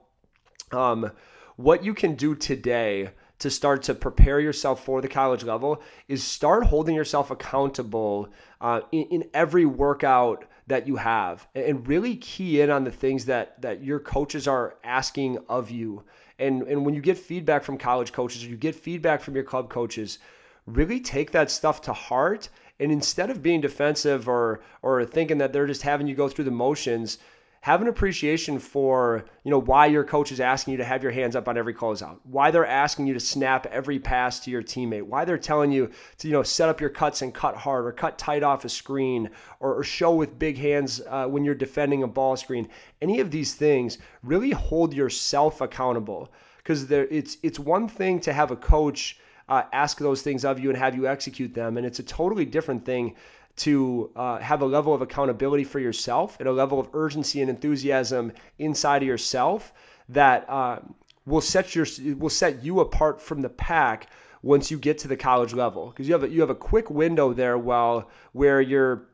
um, 0.72 1.12
what 1.55 1.84
you 1.84 1.94
can 1.94 2.15
do 2.15 2.36
today 2.36 3.10
to 3.39 3.50
start 3.50 3.84
to 3.84 3.94
prepare 3.94 4.39
yourself 4.39 4.84
for 4.84 5.01
the 5.01 5.08
college 5.08 5.44
level 5.44 5.82
is 6.08 6.24
start 6.24 6.63
holding 6.65 6.96
yourself 6.96 7.32
accountable 7.32 8.29
uh, 8.62 8.82
in, 8.91 9.03
in, 9.12 9.24
every 9.34 9.65
workout 9.65 10.46
that 10.67 10.88
you 10.88 10.96
have 10.96 11.48
and 11.53 11.88
really 11.88 12.15
key 12.15 12.62
in 12.62 12.70
on 12.70 12.84
the 12.84 12.91
things 12.91 13.25
that 13.25 13.62
that 13.62 13.84
your 13.84 14.00
coaches 14.00 14.48
are 14.48 14.77
asking 14.84 15.38
of 15.48 15.70
you 15.70 16.03
and 16.39 16.63
and 16.63 16.84
when 16.84 16.96
you 16.96 17.01
get 17.01 17.17
feedback 17.17 17.63
from 17.63 17.77
college 17.77 18.12
coaches 18.12 18.44
or 18.44 18.48
you 18.48 18.58
get 18.58 18.74
feedback 18.74 19.22
from 19.22 19.36
your 19.36 19.44
club 19.44 19.70
coaches 19.70 20.17
really 20.65 21.00
take 21.00 21.29
that 21.32 21.51
stuff 21.51 21.82
to 21.82 21.94
heart 21.94 22.50
and 22.79 22.91
instead 22.91 23.29
of 23.29 23.41
being 23.41 23.62
defensive 23.62 24.27
or 24.27 24.62
or 24.82 25.05
thinking 25.05 25.38
that 25.39 25.53
they're 25.53 25.67
just 25.67 25.82
having 25.82 26.08
you 26.08 26.15
go 26.15 26.27
through 26.27 26.46
the 26.46 26.51
motions, 26.51 27.20
have 27.62 27.82
an 27.82 27.88
appreciation 27.88 28.60
for 28.60 29.25
you 29.44 29.50
know 29.50 29.60
why 29.60 29.88
your 29.88 30.03
coach 30.03 30.32
is 30.32 30.39
asking 30.39 30.74
you 30.74 30.77
to 30.77 30.84
have 30.84 31.01
your 31.01 31.12
hands 31.12 31.36
up 31.36 31.48
on 31.48 31.58
every 31.58 31.74
closeout, 31.74 32.20
why 32.24 32.51
they're 32.51 32.65
asking 32.65 33.08
you 33.08 33.13
to 33.13 33.20
snap 33.20 33.65
every 33.67 33.98
pass 33.98 34.39
to 34.41 34.51
your 34.51 34.62
teammate, 34.62 35.01
why 35.01 35.25
they're 35.25 35.38
telling 35.38 35.72
you 35.72 35.89
to 36.17 36.27
you 36.27 36.34
know 36.34 36.44
set 36.44 36.70
up 36.70 36.79
your 36.79 36.91
cuts 36.91 37.22
and 37.22 37.34
cut 37.34 37.55
hard 37.55 37.86
or 37.86 37.91
cut 37.91 38.17
tight 38.17 38.44
off 38.44 38.65
a 38.65 38.70
screen 38.70 39.29
or, 39.60 39.79
or 39.79 39.84
show 39.84 40.13
with 40.13 40.38
big 40.38 40.58
hands 40.58 41.01
uh, 41.10 41.25
when 41.25 41.44
you're 41.44 41.55
defending 41.55 42.03
a 42.03 42.08
ball 42.08 42.36
screen. 42.36 42.67
Any 43.01 43.20
of 43.20 43.32
these 43.32 43.55
things 43.55 43.98
really 44.22 44.51
hold 44.51 44.94
yourself 44.94 45.62
accountable 45.62 46.32
because 46.58 46.88
there 46.88 47.08
it's 47.10 47.38
it's 47.41 47.58
one 47.58 47.88
thing 47.88 48.20
to 48.20 48.34
have 48.34 48.51
a 48.51 48.55
coach 48.55 49.20
uh, 49.48 49.64
ask 49.74 50.00
those 50.00 50.22
things 50.22 50.46
of 50.46 50.60
you 50.60 50.70
and 50.70 50.78
have 50.78 50.96
you 50.96 51.08
execute 51.08 51.54
them. 51.54 51.78
And 51.78 51.86
it's 51.86 52.00
a 52.00 52.04
totally 52.04 52.46
different 52.46 52.86
thing 52.86 53.16
to 53.58 54.12
uh, 54.16 54.40
have 54.40 54.62
a 54.62 54.66
level 54.66 54.94
of 54.94 55.02
accountability 55.02 55.64
for 55.64 55.80
yourself 55.80 56.38
and 56.40 56.50
a 56.50 56.52
level 56.52 56.80
of 56.80 56.90
urgency 56.94 57.42
and 57.42 57.50
enthusiasm 57.50 58.32
inside 58.60 59.02
of 59.02 59.08
yourself 59.08 59.74
that 60.10 60.50
uh, 60.50 60.80
will 61.25 61.42
set 61.42 61.74
your 61.74 61.86
will 62.18 62.30
set 62.30 62.64
you 62.64 62.82
apart 62.82 63.22
from 63.22 63.42
the 63.42 63.50
pack 63.50 64.10
once 64.42 64.70
you 64.70 64.78
get 64.78 64.98
to 65.00 65.08
the 65.08 65.16
college 65.16 65.54
level 65.54 65.90
because 65.90 66.08
you 66.08 66.14
have 66.14 66.24
a, 66.24 66.30
you 66.30 66.42
have 66.42 66.50
a 66.50 66.56
quick 66.56 66.90
window 66.90 67.34
there 67.34 67.58
while 67.58 68.10
where 68.34 68.62
you're 68.62 69.08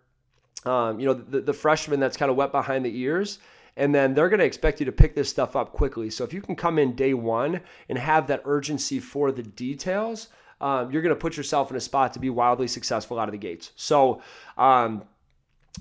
um, 0.66 1.00
you 1.00 1.06
know 1.06 1.14
the, 1.14 1.42
the 1.42 1.54
freshman 1.54 2.00
that's 2.00 2.18
kind 2.18 2.32
of 2.32 2.36
wet 2.36 2.52
behind 2.52 2.84
the 2.84 3.00
ears 3.00 3.40
and 3.78 3.94
then 3.94 4.14
they're 4.14 4.30
going 4.30 4.40
to 4.40 4.46
expect 4.46 4.80
you 4.80 4.86
to 4.86 4.92
pick 4.92 5.16
this 5.16 5.30
stuff 5.30 5.56
up 5.56 5.72
quickly. 5.72 6.10
So 6.10 6.24
if 6.24 6.34
you 6.34 6.42
can 6.42 6.56
come 6.56 6.78
in 6.78 6.96
day 6.96 7.14
one 7.14 7.62
and 7.90 7.98
have 7.98 8.28
that 8.28 8.42
urgency 8.46 9.00
for 9.00 9.32
the 9.32 9.44
details, 9.44 10.28
um, 10.60 10.92
you're 10.92 11.02
going 11.02 11.16
to 11.16 11.20
put 11.20 11.38
yourself 11.38 11.72
in 11.72 11.78
a 11.78 11.82
spot 11.82 12.14
to 12.14 12.20
be 12.20 12.30
wildly 12.30 12.68
successful 12.68 13.20
out 13.20 13.28
of 13.28 13.32
the 13.32 13.38
gates. 13.38 13.72
So, 13.76 14.22
um, 14.58 15.04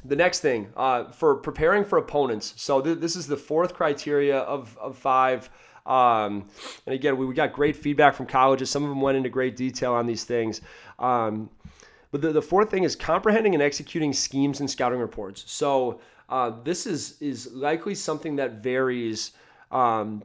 the 0.05 0.17
next 0.17 0.41
thing 0.41 0.73
uh, 0.77 1.11
for 1.11 1.35
preparing 1.37 1.85
for 1.85 1.99
opponents. 1.99 2.55
So 2.57 2.81
th- 2.81 2.99
this 2.99 3.17
is 3.17 3.27
the 3.27 3.37
fourth 3.37 3.75
criteria 3.75 4.39
of, 4.39 4.79
of 4.79 4.97
five. 4.97 5.51
Um, 5.85 6.49
and 6.87 6.95
again, 6.95 7.17
we, 7.17 7.27
we 7.27 7.35
got 7.35 7.53
great 7.53 7.77
feedback 7.77 8.15
from 8.15 8.27
colleges. 8.27 8.71
Some 8.71 8.85
of 8.85 8.89
them 8.89 9.01
went 9.01 9.17
into 9.17 9.29
great 9.29 9.57
detail 9.57 9.93
on 9.93 10.07
these 10.07 10.25
things. 10.25 10.61
Um, 10.99 11.51
but 12.13 12.21
the, 12.21 12.33
the 12.33 12.43
fourth 12.43 12.71
thing 12.71 12.85
is 12.85 12.97
comprehending 12.97 13.55
and 13.55 13.63
executing 13.63 14.13
schemes 14.13 14.61
and 14.61 14.71
scouting 14.71 15.01
reports. 15.01 15.45
So 15.47 16.01
uh, 16.31 16.53
this 16.65 16.87
is 16.87 17.21
is 17.21 17.53
likely 17.53 17.95
something 17.95 18.37
that 18.37 18.63
varies 18.63 19.33
um, 19.71 20.23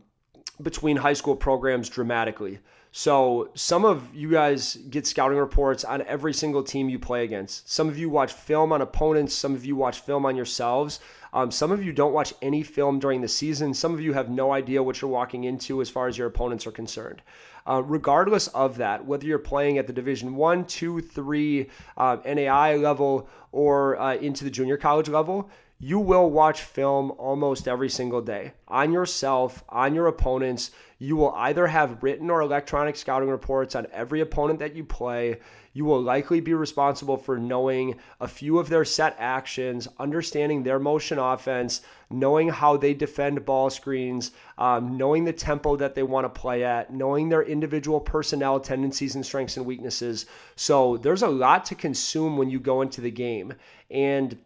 between 0.62 0.96
high 0.96 1.14
school 1.14 1.36
programs 1.36 1.90
dramatically. 1.90 2.60
So 2.98 3.50
some 3.56 3.84
of 3.84 4.16
you 4.16 4.32
guys 4.32 4.76
get 4.90 5.06
scouting 5.06 5.38
reports 5.38 5.84
on 5.84 6.02
every 6.04 6.34
single 6.34 6.64
team 6.64 6.88
you 6.88 6.98
play 6.98 7.26
against. 7.26 7.70
Some 7.70 7.90
of 7.90 7.98
you 7.98 8.10
watch 8.10 8.32
film 8.32 8.72
on 8.72 8.82
opponents. 8.82 9.34
Some 9.36 9.54
of 9.54 9.66
you 9.66 9.76
watch 9.76 10.00
film 10.00 10.26
on 10.26 10.38
yourselves. 10.38 11.02
Um, 11.34 11.52
some 11.52 11.74
of 11.74 11.84
you 11.84 11.92
don't 11.92 12.14
watch 12.14 12.34
any 12.42 12.64
film 12.64 13.00
during 13.00 13.20
the 13.20 13.28
season. 13.28 13.74
Some 13.74 13.94
of 13.94 14.00
you 14.00 14.14
have 14.14 14.30
no 14.30 14.54
idea 14.54 14.82
what 14.82 15.02
you're 15.02 15.12
walking 15.12 15.44
into 15.44 15.82
as 15.82 15.90
far 15.90 16.08
as 16.08 16.18
your 16.18 16.28
opponents 16.28 16.66
are 16.66 16.72
concerned. 16.72 17.22
Uh, 17.68 17.84
regardless 17.84 18.48
of 18.50 18.78
that, 18.78 19.04
whether 19.04 19.26
you're 19.26 19.40
playing 19.40 19.78
at 19.78 19.88
the 19.88 19.94
Division 19.94 20.36
One, 20.36 20.64
Two, 20.64 21.02
Three, 21.02 21.68
uh, 21.98 22.18
NAIA 22.18 22.82
level, 22.82 23.28
or 23.52 24.00
uh, 24.00 24.16
into 24.16 24.46
the 24.46 24.52
junior 24.52 24.78
college 24.78 25.10
level, 25.10 25.50
you 25.86 26.00
will 26.00 26.32
watch 26.32 26.64
film 26.64 27.12
almost 27.20 27.68
every 27.68 27.90
single 27.90 28.20
day 28.20 28.52
on 28.68 28.92
yourself, 28.92 29.64
on 29.70 29.94
your 29.94 30.08
opponents. 30.08 30.72
You 30.98 31.16
will 31.16 31.32
either 31.36 31.68
have 31.68 32.02
written 32.02 32.32
or 32.32 32.42
electronic 32.42 32.96
scouting 32.96 33.30
reports 33.30 33.76
on 33.76 33.86
every 33.94 34.20
opponent 34.20 34.58
that 34.58 34.76
you 34.76 34.84
play. 34.84 35.38
You 35.74 35.86
will 35.86 36.02
likely 36.02 36.40
be 36.40 36.56
responsible 36.56 37.18
for 37.18 37.38
knowing 37.38 37.98
a 38.20 38.28
few 38.28 38.58
of 38.58 38.68
their 38.68 38.84
set 38.84 39.16
actions, 39.20 39.88
understanding 40.00 40.64
their 40.64 40.80
motion 40.80 41.20
offense, 41.20 41.82
knowing 42.10 42.50
how 42.50 42.78
they 42.78 42.96
defend 42.96 43.46
ball 43.46 43.70
screens, 43.70 44.32
um, 44.58 44.98
knowing 44.98 45.24
the 45.24 45.34
tempo 45.34 45.76
that 45.76 45.94
they 45.94 46.02
want 46.02 46.26
to 46.26 46.30
play 46.42 46.64
at, 46.64 46.92
knowing 46.92 47.30
their 47.30 47.44
individual 47.44 48.00
personnel 48.00 48.60
tendencies 48.60 49.14
and 49.14 49.24
strengths 49.24 49.56
and 49.56 49.68
weaknesses. 49.68 50.26
So 50.56 50.98
there's 50.98 51.22
a 51.22 51.28
lot 51.28 51.64
to 51.66 51.76
consume 51.76 52.38
when 52.38 52.50
you 52.50 52.60
go 52.60 52.82
into 52.82 53.02
the 53.02 53.12
game. 53.12 53.54
And 53.92 54.40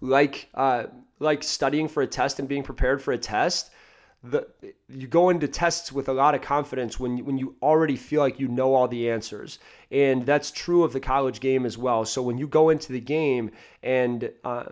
like 0.00 0.48
uh, 0.54 0.84
like 1.18 1.42
studying 1.42 1.88
for 1.88 2.02
a 2.02 2.06
test 2.06 2.38
and 2.38 2.48
being 2.48 2.62
prepared 2.62 3.02
for 3.02 3.12
a 3.12 3.18
test, 3.18 3.70
the 4.22 4.46
you 4.88 5.06
go 5.06 5.30
into 5.30 5.48
tests 5.48 5.92
with 5.92 6.08
a 6.08 6.12
lot 6.12 6.34
of 6.34 6.42
confidence 6.42 6.98
when 6.98 7.18
you, 7.18 7.24
when 7.24 7.38
you 7.38 7.56
already 7.62 7.96
feel 7.96 8.20
like 8.20 8.40
you 8.40 8.48
know 8.48 8.74
all 8.74 8.88
the 8.88 9.10
answers, 9.10 9.58
and 9.90 10.24
that's 10.26 10.50
true 10.50 10.82
of 10.82 10.92
the 10.92 11.00
college 11.00 11.40
game 11.40 11.66
as 11.66 11.78
well. 11.78 12.04
So 12.04 12.22
when 12.22 12.38
you 12.38 12.46
go 12.46 12.70
into 12.70 12.92
the 12.92 13.00
game 13.00 13.50
and 13.82 14.30
uh, 14.44 14.66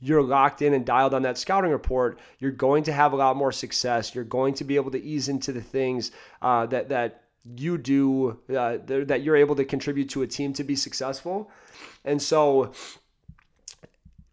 you're 0.00 0.22
locked 0.22 0.62
in 0.62 0.74
and 0.74 0.84
dialed 0.84 1.14
on 1.14 1.22
that 1.22 1.38
scouting 1.38 1.70
report, 1.70 2.18
you're 2.38 2.50
going 2.50 2.84
to 2.84 2.92
have 2.92 3.12
a 3.12 3.16
lot 3.16 3.36
more 3.36 3.52
success. 3.52 4.14
You're 4.14 4.24
going 4.24 4.54
to 4.54 4.64
be 4.64 4.76
able 4.76 4.90
to 4.92 5.02
ease 5.02 5.28
into 5.28 5.52
the 5.52 5.62
things 5.62 6.12
uh, 6.42 6.66
that 6.66 6.88
that 6.88 7.24
you 7.56 7.78
do 7.78 8.38
uh, 8.54 8.78
that 8.84 9.22
you're 9.22 9.36
able 9.36 9.56
to 9.56 9.64
contribute 9.64 10.08
to 10.10 10.22
a 10.22 10.26
team 10.26 10.52
to 10.54 10.64
be 10.64 10.76
successful. 10.76 11.50
And 12.04 12.20
so 12.20 12.72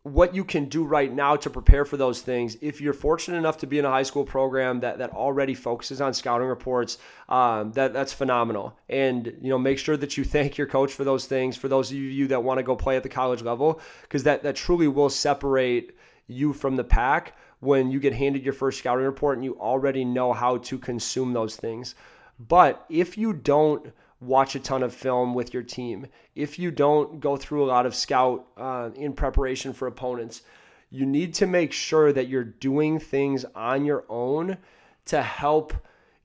what 0.06 0.36
you 0.36 0.44
can 0.44 0.66
do 0.66 0.84
right 0.84 1.12
now 1.12 1.36
to 1.36 1.50
prepare 1.50 1.84
for 1.84 1.98
those 1.98 2.22
things. 2.22 2.58
If 2.62 2.80
you're 2.80 2.94
fortunate 2.94 3.40
enough 3.40 3.58
to 3.58 3.66
be 3.66 3.80
in 3.80 3.86
a 3.86 3.90
high 3.90 4.04
school 4.04 4.24
program 4.24 4.82
that, 4.82 5.00
that 5.00 5.10
already 5.10 5.56
focuses 5.56 6.00
on 6.00 6.14
scouting 6.14 6.46
reports, 6.46 7.00
um, 7.28 7.72
that 7.72 7.92
that's 7.92 8.14
phenomenal. 8.14 8.78
And 8.88 9.26
you 9.42 9.50
know, 9.50 9.58
make 9.58 9.80
sure 9.80 9.98
that 9.98 10.16
you 10.16 10.24
thank 10.24 10.60
your 10.60 10.68
coach 10.68 10.94
for 10.94 11.04
those 11.04 11.26
things. 11.26 11.58
For 11.58 11.68
those 11.68 11.90
of 11.90 11.98
you 11.98 12.28
that 12.28 12.44
want 12.44 12.60
to 12.60 12.64
go 12.64 12.76
play 12.76 12.98
at 12.98 13.02
the 13.02 13.10
college 13.10 13.42
level, 13.42 13.82
because 14.04 14.22
that 14.26 14.44
that 14.44 14.56
truly 14.56 14.88
will 14.88 15.10
separate 15.10 15.98
you 16.28 16.54
from 16.54 16.76
the 16.76 16.84
pack 16.84 17.36
when 17.62 17.90
you 17.90 18.00
get 18.00 18.14
handed 18.14 18.44
your 18.44 18.54
first 18.54 18.78
scouting 18.78 19.06
report 19.06 19.40
and 19.40 19.44
you 19.44 19.58
already 19.60 20.06
know 20.06 20.34
how 20.34 20.58
to 20.58 20.78
consume 20.78 21.34
those 21.34 21.56
things. 21.56 21.96
But 22.38 22.86
if 22.90 23.18
you 23.18 23.34
don't 23.34 23.92
watch 24.22 24.56
a 24.56 24.60
ton 24.60 24.84
of 24.84 24.94
film 24.94 25.34
with 25.34 25.54
your 25.54 25.64
team, 25.64 26.08
if 26.36 26.58
you 26.58 26.72
don't 26.72 27.20
go 27.20 27.38
through 27.38 27.64
a 27.64 27.68
lot 27.68 27.86
of 27.86 27.96
scout 27.96 28.48
uh, 28.58 28.90
in 28.96 29.14
preparation 29.14 29.74
for 29.74 29.88
opponents, 29.88 30.42
you 30.90 31.06
need 31.06 31.34
to 31.36 31.46
make 31.46 31.72
sure 31.72 32.14
that 32.14 32.28
you're 32.28 32.44
doing 32.44 33.00
things 33.00 33.46
on 33.56 33.86
your 33.86 34.06
own 34.10 34.58
to 35.06 35.22
help 35.22 35.74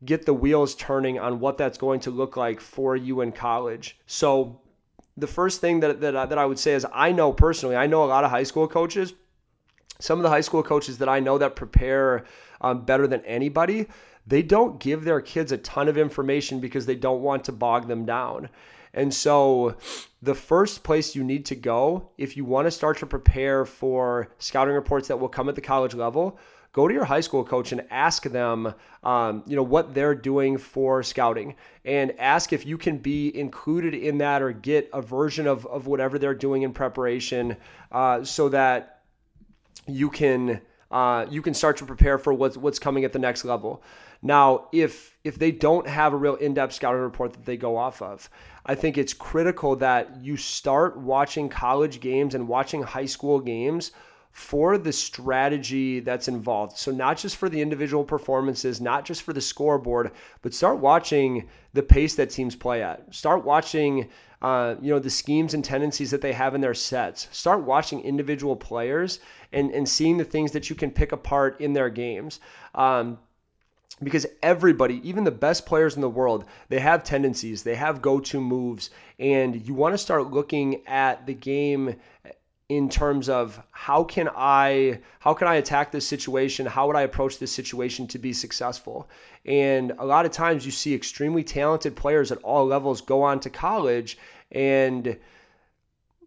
get 0.05 0.25
the 0.25 0.33
wheels 0.33 0.75
turning 0.77 1.19
on 1.19 1.41
what 1.41 1.59
that's 1.59 1.79
going 1.79 2.01
to 2.01 2.11
look 2.11 2.37
like 2.37 2.61
for 2.61 2.97
you 2.97 3.21
in 3.21 3.33
college. 3.33 3.99
So, 4.07 4.61
the 5.17 5.27
first 5.27 5.61
thing 5.61 5.81
that, 5.81 6.01
that, 6.01 6.31
that 6.31 6.39
I 6.39 6.47
would 6.47 6.59
say 6.59 6.73
is 6.73 6.87
I 6.93 7.13
know 7.13 7.33
personally, 7.33 7.77
I 7.77 7.87
know 7.87 8.05
a 8.05 8.07
lot 8.07 8.25
of 8.25 8.31
high 8.31 8.45
school 8.45 8.67
coaches. 8.67 9.13
Some 9.99 10.19
of 10.19 10.23
the 10.23 10.31
high 10.31 10.41
school 10.41 10.63
coaches 10.63 10.97
that 10.99 11.11
I 11.11 11.21
know 11.21 11.37
that 11.37 11.57
prepare 11.57 12.25
um, 12.63 12.87
better 12.87 13.07
than 13.07 13.23
anybody, 13.27 13.87
they 14.31 14.43
don't 14.43 14.79
give 14.81 15.05
their 15.05 15.21
kids 15.21 15.53
a 15.53 15.59
ton 15.59 15.89
of 15.89 15.99
information 15.99 16.61
because 16.61 16.87
they 16.87 16.95
don't 16.95 17.21
want 17.21 17.45
to 17.45 17.53
bog 17.53 17.89
them 17.89 18.07
down. 18.07 18.49
And 18.95 19.13
so, 19.13 19.77
the 20.23 20.35
first 20.35 20.83
place 20.83 21.15
you 21.15 21.23
need 21.23 21.47
to 21.47 21.55
go 21.55 22.11
if 22.17 22.37
you 22.37 22.45
want 22.45 22.67
to 22.67 22.71
start 22.71 22.99
to 22.99 23.07
prepare 23.07 23.65
for 23.65 24.33
scouting 24.39 24.75
reports 24.75 25.09
that 25.09 25.19
will 25.19 25.29
come 25.29 25.49
at 25.49 25.55
the 25.55 25.61
college 25.61 25.95
level, 25.95 26.39
go 26.73 26.87
to 26.87 26.95
your 26.95 27.05
high 27.05 27.21
school 27.21 27.45
coach 27.45 27.73
and 27.73 27.85
ask 27.91 28.25
them, 28.25 28.73
um, 29.03 29.43
you 29.47 29.57
know, 29.57 29.63
what 29.63 29.95
they're 29.95 30.15
doing 30.15 30.59
for 30.59 31.03
scouting, 31.03 31.55
and 31.85 32.13
ask 32.19 32.53
if 32.53 32.67
you 32.67 32.79
can 32.79 32.99
be 32.99 33.37
included 33.37 33.95
in 33.95 34.19
that 34.19 34.43
or 34.43 34.53
get 34.53 34.89
a 34.93 35.03
version 35.03 35.47
of 35.47 35.67
of 35.67 35.87
whatever 35.87 36.19
they're 36.19 36.35
doing 36.35 36.63
in 36.63 36.73
preparation, 36.73 37.57
uh, 37.93 38.23
so 38.25 38.49
that 38.49 39.03
you 39.87 40.11
can 40.11 40.61
uh, 40.91 41.27
you 41.31 41.43
can 41.43 41.55
start 41.55 41.77
to 41.77 41.87
prepare 41.87 42.19
for 42.19 42.33
what's 42.33 42.57
what's 42.57 42.79
coming 42.79 43.05
at 43.05 43.13
the 43.13 43.19
next 43.19 43.45
level. 43.45 43.83
Now, 44.23 44.69
if 44.73 45.17
if 45.25 45.39
they 45.39 45.51
don't 45.51 45.87
have 45.87 46.13
a 46.13 46.17
real 46.17 46.35
in-depth 46.35 46.75
scouting 46.75 47.01
report 47.01 47.33
that 47.33 47.45
they 47.45 47.57
go 47.57 47.77
off 47.77 48.03
of, 48.03 48.29
I 48.67 48.75
think 48.75 48.99
it's 48.99 49.15
critical 49.15 49.77
that 49.77 50.23
you 50.23 50.37
start 50.37 50.99
watching 50.99 51.49
college 51.49 52.01
games 52.01 52.35
and 52.35 52.47
watching 52.47 52.83
high 52.83 53.07
school 53.07 53.41
games 53.41 53.93
for 54.33 54.79
the 54.79 54.93
strategy 54.93 56.01
that's 56.01 56.29
involved. 56.29 56.77
So, 56.77 56.91
not 56.91 57.19
just 57.19 57.37
for 57.37 57.49
the 57.49 57.61
individual 57.61 58.05
performances, 58.05 58.81
not 58.81 59.05
just 59.05 59.23
for 59.23 59.33
the 59.33 59.41
scoreboard, 59.41 60.13
but 60.43 60.55
start 60.55 60.79
watching 60.79 61.49
the 61.73 61.83
pace 61.83 62.15
that 62.17 62.31
teams 62.31 62.55
play 62.55 62.83
at. 62.83 63.15
Start 63.15 63.45
watching, 63.45 64.09
uh, 64.43 64.77
you 64.81 64.93
know, 64.93 64.99
the 64.99 65.11
schemes 65.11 65.55
and 65.55 65.65
tendencies 65.65 66.11
that 66.11 66.21
they 66.21 66.33
have 66.33 66.55
in 66.55 66.61
their 66.61 66.75
sets. 66.75 67.29
Start 67.33 67.63
watching 67.63 68.01
individual 68.03 68.55
players 68.55 69.21
and, 69.53 69.71
and 69.73 69.89
seeing 69.89 70.17
the 70.17 70.25
things 70.25 70.53
that 70.53 70.71
you 70.71 70.77
can 70.77 70.91
pick 70.91 71.13
apart 71.13 71.61
in 71.61 71.73
their 71.73 71.91
games. 71.91 72.41
Um, 72.75 73.19
because 74.03 74.27
everybody, 74.43 75.07
even 75.09 75.25
the 75.25 75.31
best 75.31 75.67
players 75.67 75.95
in 75.95 76.01
the 76.01 76.09
world, 76.09 76.45
they 76.69 76.81
have 76.81 77.05
tendencies, 77.05 77.63
they 77.63 77.75
have 77.75 78.01
go 78.01 78.21
to 78.21 78.41
moves, 78.41 78.91
and 79.19 79.67
you 79.67 79.75
want 79.75 79.93
to 79.93 79.99
start 79.99 80.31
looking 80.31 80.87
at 80.87 81.27
the 81.27 81.35
game 81.35 81.97
in 82.71 82.89
terms 82.89 83.29
of 83.29 83.61
how 83.73 84.05
can 84.05 84.31
I 84.35 85.01
how 85.19 85.35
can 85.35 85.49
I 85.49 85.57
attack 85.57 85.91
this 85.91 86.07
situation? 86.07 86.67
How 86.67 86.87
would 86.87 86.95
I 86.95 87.03
approach 87.03 87.39
this 87.39 87.53
situation 87.53 88.07
to 88.07 88.19
be 88.19 88.33
successful? 88.33 89.11
And 89.45 89.93
a 89.99 90.05
lot 90.05 90.25
of 90.25 90.31
times 90.31 90.65
you 90.65 90.71
see 90.71 90.95
extremely 90.95 91.43
talented 91.43 91.97
players 91.97 92.31
at 92.31 92.39
all 92.39 92.65
levels 92.67 93.01
go 93.01 93.23
on 93.23 93.41
to 93.41 93.51
college 93.51 94.19
and 94.53 95.19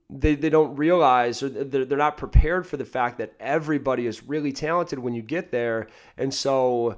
they, 0.09 0.35
they 0.35 0.49
don't 0.49 0.75
realize 0.75 1.41
or 1.41 1.47
they're, 1.47 1.85
they're 1.85 1.97
not 1.97 2.17
prepared 2.17 2.67
for 2.67 2.75
the 2.75 2.85
fact 2.85 3.17
that 3.19 3.33
everybody 3.39 4.05
is 4.05 4.23
really 4.23 4.51
talented 4.51 4.99
when 4.99 5.13
you 5.13 5.21
get 5.21 5.49
there. 5.49 5.87
And 6.17 6.33
so 6.33 6.97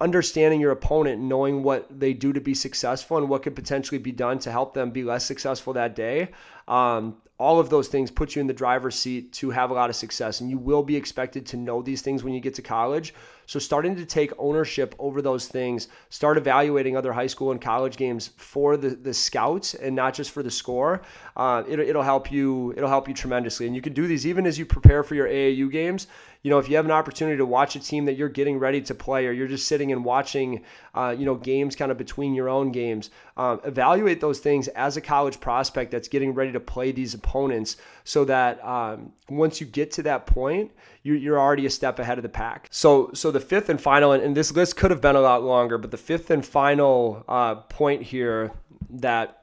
understanding 0.00 0.60
your 0.60 0.72
opponent, 0.72 1.20
knowing 1.20 1.62
what 1.62 2.00
they 2.00 2.12
do 2.12 2.32
to 2.32 2.40
be 2.40 2.54
successful 2.54 3.16
and 3.16 3.28
what 3.28 3.42
could 3.42 3.54
potentially 3.54 3.98
be 3.98 4.12
done 4.12 4.38
to 4.40 4.50
help 4.50 4.74
them 4.74 4.90
be 4.90 5.04
less 5.04 5.24
successful 5.24 5.72
that 5.72 5.94
day. 5.94 6.30
Um, 6.68 7.16
all 7.42 7.58
of 7.58 7.70
those 7.70 7.88
things 7.88 8.08
put 8.08 8.36
you 8.36 8.40
in 8.40 8.46
the 8.46 8.52
driver's 8.52 8.94
seat 8.94 9.32
to 9.32 9.50
have 9.50 9.70
a 9.70 9.74
lot 9.74 9.90
of 9.90 9.96
success. 9.96 10.40
And 10.40 10.48
you 10.48 10.58
will 10.58 10.82
be 10.84 10.94
expected 10.94 11.44
to 11.46 11.56
know 11.56 11.82
these 11.82 12.00
things 12.00 12.22
when 12.22 12.34
you 12.34 12.40
get 12.40 12.54
to 12.54 12.62
college. 12.62 13.14
So, 13.46 13.58
starting 13.58 13.96
to 13.96 14.06
take 14.06 14.30
ownership 14.38 14.94
over 15.00 15.20
those 15.20 15.48
things, 15.48 15.88
start 16.08 16.38
evaluating 16.38 16.96
other 16.96 17.12
high 17.12 17.26
school 17.26 17.50
and 17.50 17.60
college 17.60 17.96
games 17.96 18.30
for 18.36 18.76
the, 18.76 18.90
the 18.90 19.12
scouts 19.12 19.74
and 19.74 19.96
not 19.96 20.14
just 20.14 20.30
for 20.30 20.44
the 20.44 20.50
score. 20.52 21.02
Uh, 21.36 21.64
it, 21.66 21.80
it'll 21.80 22.04
help 22.04 22.30
you. 22.30 22.72
It'll 22.76 22.88
help 22.88 23.08
you 23.08 23.14
tremendously. 23.14 23.66
And 23.66 23.74
you 23.74 23.82
can 23.82 23.92
do 23.92 24.06
these 24.06 24.24
even 24.24 24.46
as 24.46 24.56
you 24.56 24.64
prepare 24.64 25.02
for 25.02 25.16
your 25.16 25.26
AAU 25.26 25.70
games 25.70 26.06
you 26.42 26.50
know, 26.50 26.58
if 26.58 26.68
you 26.68 26.76
have 26.76 26.84
an 26.84 26.90
opportunity 26.90 27.36
to 27.36 27.46
watch 27.46 27.76
a 27.76 27.80
team 27.80 28.04
that 28.06 28.14
you're 28.14 28.28
getting 28.28 28.58
ready 28.58 28.80
to 28.82 28.94
play, 28.94 29.26
or 29.26 29.32
you're 29.32 29.48
just 29.48 29.68
sitting 29.68 29.92
and 29.92 30.04
watching, 30.04 30.64
uh, 30.94 31.14
you 31.16 31.24
know, 31.24 31.36
games 31.36 31.76
kind 31.76 31.92
of 31.92 31.98
between 31.98 32.34
your 32.34 32.48
own 32.48 32.72
games, 32.72 33.10
um, 33.36 33.60
evaluate 33.64 34.20
those 34.20 34.38
things 34.38 34.68
as 34.68 34.96
a 34.96 35.00
college 35.00 35.40
prospect 35.40 35.90
that's 35.90 36.08
getting 36.08 36.34
ready 36.34 36.52
to 36.52 36.60
play 36.60 36.92
these 36.92 37.14
opponents, 37.14 37.76
so 38.04 38.24
that 38.24 38.62
um, 38.64 39.12
once 39.28 39.60
you 39.60 39.66
get 39.66 39.90
to 39.92 40.02
that 40.02 40.26
point, 40.26 40.70
you're, 41.02 41.16
you're 41.16 41.40
already 41.40 41.66
a 41.66 41.70
step 41.70 41.98
ahead 41.98 42.18
of 42.18 42.22
the 42.22 42.28
pack. 42.28 42.68
So, 42.70 43.10
so 43.14 43.30
the 43.30 43.40
fifth 43.40 43.68
and 43.68 43.80
final, 43.80 44.12
and, 44.12 44.22
and 44.22 44.36
this 44.36 44.52
list 44.52 44.76
could 44.76 44.90
have 44.90 45.00
been 45.00 45.16
a 45.16 45.20
lot 45.20 45.42
longer, 45.42 45.78
but 45.78 45.90
the 45.90 45.96
fifth 45.96 46.30
and 46.30 46.44
final 46.44 47.24
uh, 47.28 47.56
point 47.56 48.02
here 48.02 48.52
that 48.90 49.38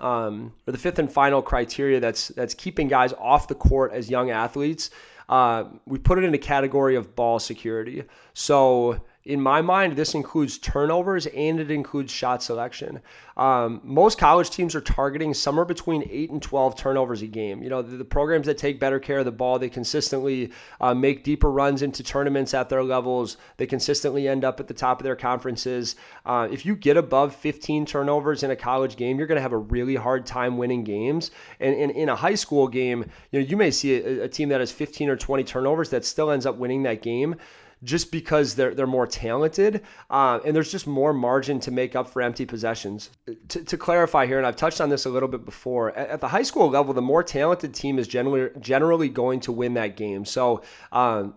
um, 0.00 0.52
or 0.66 0.72
the 0.72 0.78
fifth 0.78 0.98
and 0.98 1.12
final 1.12 1.42
criteria 1.42 2.00
that's 2.00 2.28
that's 2.28 2.54
keeping 2.54 2.88
guys 2.88 3.12
off 3.12 3.46
the 3.46 3.54
court 3.54 3.92
as 3.92 4.08
young 4.08 4.30
athletes 4.30 4.90
uh, 5.32 5.64
we 5.86 5.98
put 5.98 6.18
it 6.18 6.24
in 6.24 6.34
a 6.34 6.38
category 6.38 6.94
of 6.94 7.16
ball 7.16 7.38
security. 7.38 8.04
So 8.34 9.00
in 9.24 9.40
my 9.40 9.62
mind, 9.62 9.94
this 9.94 10.14
includes 10.14 10.58
turnovers 10.58 11.26
and 11.26 11.60
it 11.60 11.70
includes 11.70 12.10
shot 12.10 12.42
selection. 12.42 13.00
Um, 13.36 13.80
most 13.84 14.18
college 14.18 14.50
teams 14.50 14.74
are 14.74 14.80
targeting 14.80 15.32
somewhere 15.32 15.64
between 15.64 16.06
8 16.10 16.30
and 16.32 16.42
12 16.42 16.76
turnovers 16.76 17.22
a 17.22 17.26
game. 17.26 17.62
You 17.62 17.70
know, 17.70 17.82
the, 17.82 17.96
the 17.96 18.04
programs 18.04 18.46
that 18.46 18.58
take 18.58 18.80
better 18.80 18.98
care 18.98 19.20
of 19.20 19.24
the 19.24 19.30
ball, 19.30 19.58
they 19.58 19.68
consistently 19.68 20.50
uh, 20.80 20.92
make 20.92 21.22
deeper 21.22 21.50
runs 21.50 21.82
into 21.82 22.02
tournaments 22.02 22.52
at 22.52 22.68
their 22.68 22.82
levels. 22.82 23.36
They 23.58 23.66
consistently 23.66 24.26
end 24.26 24.44
up 24.44 24.58
at 24.58 24.66
the 24.66 24.74
top 24.74 25.00
of 25.00 25.04
their 25.04 25.16
conferences. 25.16 25.94
Uh, 26.26 26.48
if 26.50 26.66
you 26.66 26.74
get 26.74 26.96
above 26.96 27.34
15 27.34 27.86
turnovers 27.86 28.42
in 28.42 28.50
a 28.50 28.56
college 28.56 28.96
game, 28.96 29.18
you're 29.18 29.28
going 29.28 29.36
to 29.36 29.42
have 29.42 29.52
a 29.52 29.58
really 29.58 29.94
hard 29.94 30.26
time 30.26 30.58
winning 30.58 30.82
games. 30.82 31.30
And, 31.60 31.92
in 31.92 32.08
a 32.08 32.16
high 32.16 32.34
school 32.34 32.68
game, 32.68 33.04
you 33.30 33.40
know, 33.40 33.46
you 33.46 33.56
may 33.56 33.70
see 33.70 33.96
a, 33.96 34.24
a 34.24 34.28
team 34.28 34.48
that 34.48 34.60
has 34.60 34.72
15 34.72 35.08
or 35.08 35.16
20 35.16 35.44
turnovers 35.44 35.90
that 35.90 36.04
still 36.04 36.30
ends 36.30 36.46
up 36.46 36.56
winning 36.56 36.82
that 36.84 37.02
game 37.02 37.36
just 37.84 38.12
because 38.12 38.54
they're 38.54 38.74
they're 38.74 38.86
more 38.86 39.06
talented 39.06 39.82
uh, 40.10 40.38
and 40.44 40.54
there's 40.54 40.70
just 40.70 40.86
more 40.86 41.12
margin 41.12 41.58
to 41.60 41.70
make 41.70 41.96
up 41.96 42.08
for 42.08 42.22
empty 42.22 42.46
possessions. 42.46 43.10
To, 43.48 43.64
to, 43.64 43.76
clarify 43.76 44.26
here, 44.26 44.38
and 44.38 44.46
I've 44.46 44.56
touched 44.56 44.80
on 44.80 44.88
this 44.88 45.04
a 45.04 45.10
little 45.10 45.28
bit 45.28 45.44
before, 45.44 45.96
at, 45.96 46.08
at 46.08 46.20
the 46.20 46.28
high 46.28 46.42
school 46.42 46.70
level, 46.70 46.94
the 46.94 47.02
more 47.02 47.22
talented 47.22 47.74
team 47.74 47.98
is 47.98 48.08
generally 48.08 48.50
generally 48.60 49.08
going 49.08 49.40
to 49.40 49.52
win 49.52 49.74
that 49.74 49.96
game. 49.96 50.24
So. 50.24 50.62
Um, 50.90 51.34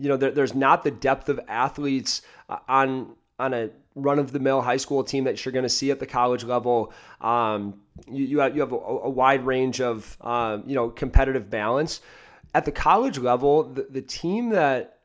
you 0.00 0.08
know, 0.08 0.16
there, 0.16 0.30
there's 0.30 0.54
not 0.54 0.84
the 0.84 0.92
depth 0.92 1.28
of 1.28 1.40
athletes 1.48 2.22
uh, 2.48 2.58
on 2.68 3.16
on 3.40 3.52
a 3.52 3.70
run 3.98 4.18
of 4.18 4.32
the 4.32 4.38
mill 4.38 4.60
high 4.60 4.76
school 4.76 5.02
team 5.02 5.24
that 5.24 5.44
you're 5.44 5.52
going 5.52 5.64
to 5.64 5.68
see 5.68 5.90
at 5.90 6.00
the 6.00 6.06
college 6.06 6.44
level. 6.44 6.92
Um, 7.20 7.80
you, 8.10 8.24
you, 8.24 8.38
have, 8.40 8.54
you 8.54 8.60
have 8.60 8.72
a, 8.72 8.76
a 8.76 9.10
wide 9.10 9.44
range 9.44 9.80
of, 9.80 10.16
uh, 10.20 10.58
you 10.66 10.74
know, 10.74 10.88
competitive 10.88 11.50
balance. 11.50 12.00
At 12.54 12.64
the 12.64 12.72
college 12.72 13.18
level, 13.18 13.64
the, 13.64 13.86
the 13.90 14.02
team 14.02 14.50
that 14.50 14.97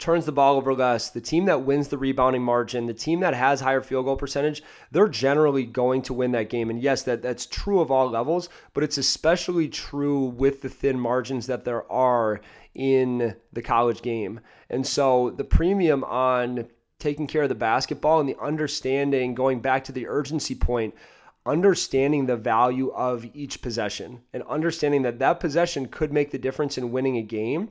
turns 0.00 0.24
the 0.24 0.32
ball 0.32 0.56
over 0.56 0.74
less, 0.74 1.10
the 1.10 1.20
team 1.20 1.44
that 1.44 1.62
wins 1.62 1.88
the 1.88 1.98
rebounding 1.98 2.42
margin, 2.42 2.86
the 2.86 2.94
team 2.94 3.20
that 3.20 3.34
has 3.34 3.60
higher 3.60 3.82
field 3.82 4.06
goal 4.06 4.16
percentage, 4.16 4.62
they're 4.90 5.08
generally 5.08 5.64
going 5.64 6.02
to 6.02 6.14
win 6.14 6.32
that 6.32 6.48
game. 6.48 6.70
And 6.70 6.80
yes, 6.80 7.02
that, 7.02 7.22
that's 7.22 7.46
true 7.46 7.80
of 7.80 7.90
all 7.90 8.08
levels, 8.08 8.48
but 8.72 8.82
it's 8.82 8.98
especially 8.98 9.68
true 9.68 10.24
with 10.24 10.62
the 10.62 10.68
thin 10.68 10.98
margins 10.98 11.46
that 11.46 11.64
there 11.64 11.90
are 11.92 12.40
in 12.74 13.36
the 13.52 13.62
college 13.62 14.02
game. 14.02 14.40
And 14.70 14.86
so 14.86 15.30
the 15.30 15.44
premium 15.44 16.02
on 16.04 16.66
taking 16.98 17.26
care 17.26 17.42
of 17.42 17.48
the 17.48 17.54
basketball 17.54 18.20
and 18.20 18.28
the 18.28 18.40
understanding, 18.40 19.34
going 19.34 19.60
back 19.60 19.84
to 19.84 19.92
the 19.92 20.08
urgency 20.08 20.54
point, 20.54 20.94
understanding 21.46 22.26
the 22.26 22.36
value 22.36 22.90
of 22.90 23.26
each 23.34 23.62
possession 23.62 24.20
and 24.32 24.42
understanding 24.44 25.02
that 25.02 25.18
that 25.18 25.40
possession 25.40 25.86
could 25.86 26.12
make 26.12 26.30
the 26.30 26.38
difference 26.38 26.76
in 26.76 26.92
winning 26.92 27.16
a 27.16 27.22
game 27.22 27.70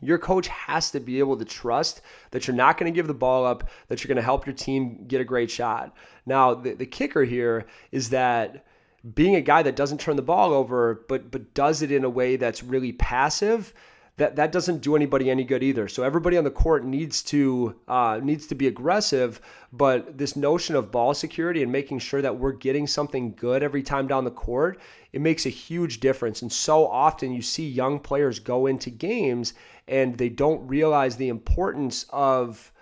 your 0.00 0.18
coach 0.18 0.48
has 0.48 0.90
to 0.90 1.00
be 1.00 1.18
able 1.18 1.36
to 1.36 1.44
trust 1.44 2.02
that 2.30 2.46
you're 2.46 2.56
not 2.56 2.78
going 2.78 2.92
to 2.92 2.94
give 2.94 3.06
the 3.06 3.14
ball 3.14 3.46
up, 3.46 3.68
that 3.88 4.02
you're 4.02 4.08
going 4.08 4.16
to 4.16 4.22
help 4.22 4.46
your 4.46 4.54
team 4.54 5.04
get 5.06 5.20
a 5.20 5.24
great 5.24 5.50
shot. 5.50 5.94
Now, 6.26 6.54
the, 6.54 6.74
the 6.74 6.86
kicker 6.86 7.24
here 7.24 7.66
is 7.92 8.10
that 8.10 8.66
being 9.14 9.36
a 9.36 9.40
guy 9.40 9.62
that 9.62 9.76
doesn't 9.76 10.00
turn 10.00 10.16
the 10.16 10.22
ball 10.22 10.52
over, 10.52 11.04
but 11.08 11.30
but 11.30 11.54
does 11.54 11.82
it 11.82 11.92
in 11.92 12.04
a 12.04 12.10
way 12.10 12.36
that's 12.36 12.62
really 12.62 12.92
passive, 12.92 13.72
that 14.18 14.36
that 14.36 14.50
doesn't 14.50 14.80
do 14.80 14.96
anybody 14.96 15.30
any 15.30 15.44
good 15.44 15.62
either. 15.62 15.88
So 15.88 16.02
everybody 16.02 16.38
on 16.38 16.44
the 16.44 16.50
court 16.50 16.84
needs 16.84 17.22
to 17.24 17.76
uh, 17.86 18.20
needs 18.22 18.46
to 18.46 18.54
be 18.54 18.66
aggressive, 18.66 19.40
but 19.72 20.16
this 20.16 20.36
notion 20.36 20.74
of 20.74 20.90
ball 20.90 21.12
security 21.12 21.62
and 21.62 21.70
making 21.70 21.98
sure 21.98 22.22
that 22.22 22.36
we're 22.36 22.52
getting 22.52 22.86
something 22.86 23.34
good 23.34 23.62
every 23.62 23.82
time 23.82 24.06
down 24.06 24.24
the 24.24 24.30
court, 24.30 24.80
it 25.12 25.20
makes 25.20 25.44
a 25.44 25.50
huge 25.50 26.00
difference. 26.00 26.42
And 26.42 26.50
so 26.50 26.86
often 26.86 27.32
you 27.32 27.42
see 27.42 27.68
young 27.68 27.98
players 27.98 28.38
go 28.38 28.66
into 28.66 28.88
games 28.90 29.54
and 29.86 30.16
they 30.16 30.30
don't 30.30 30.66
realize 30.66 31.16
the 31.16 31.28
importance 31.28 32.06
of 32.10 32.72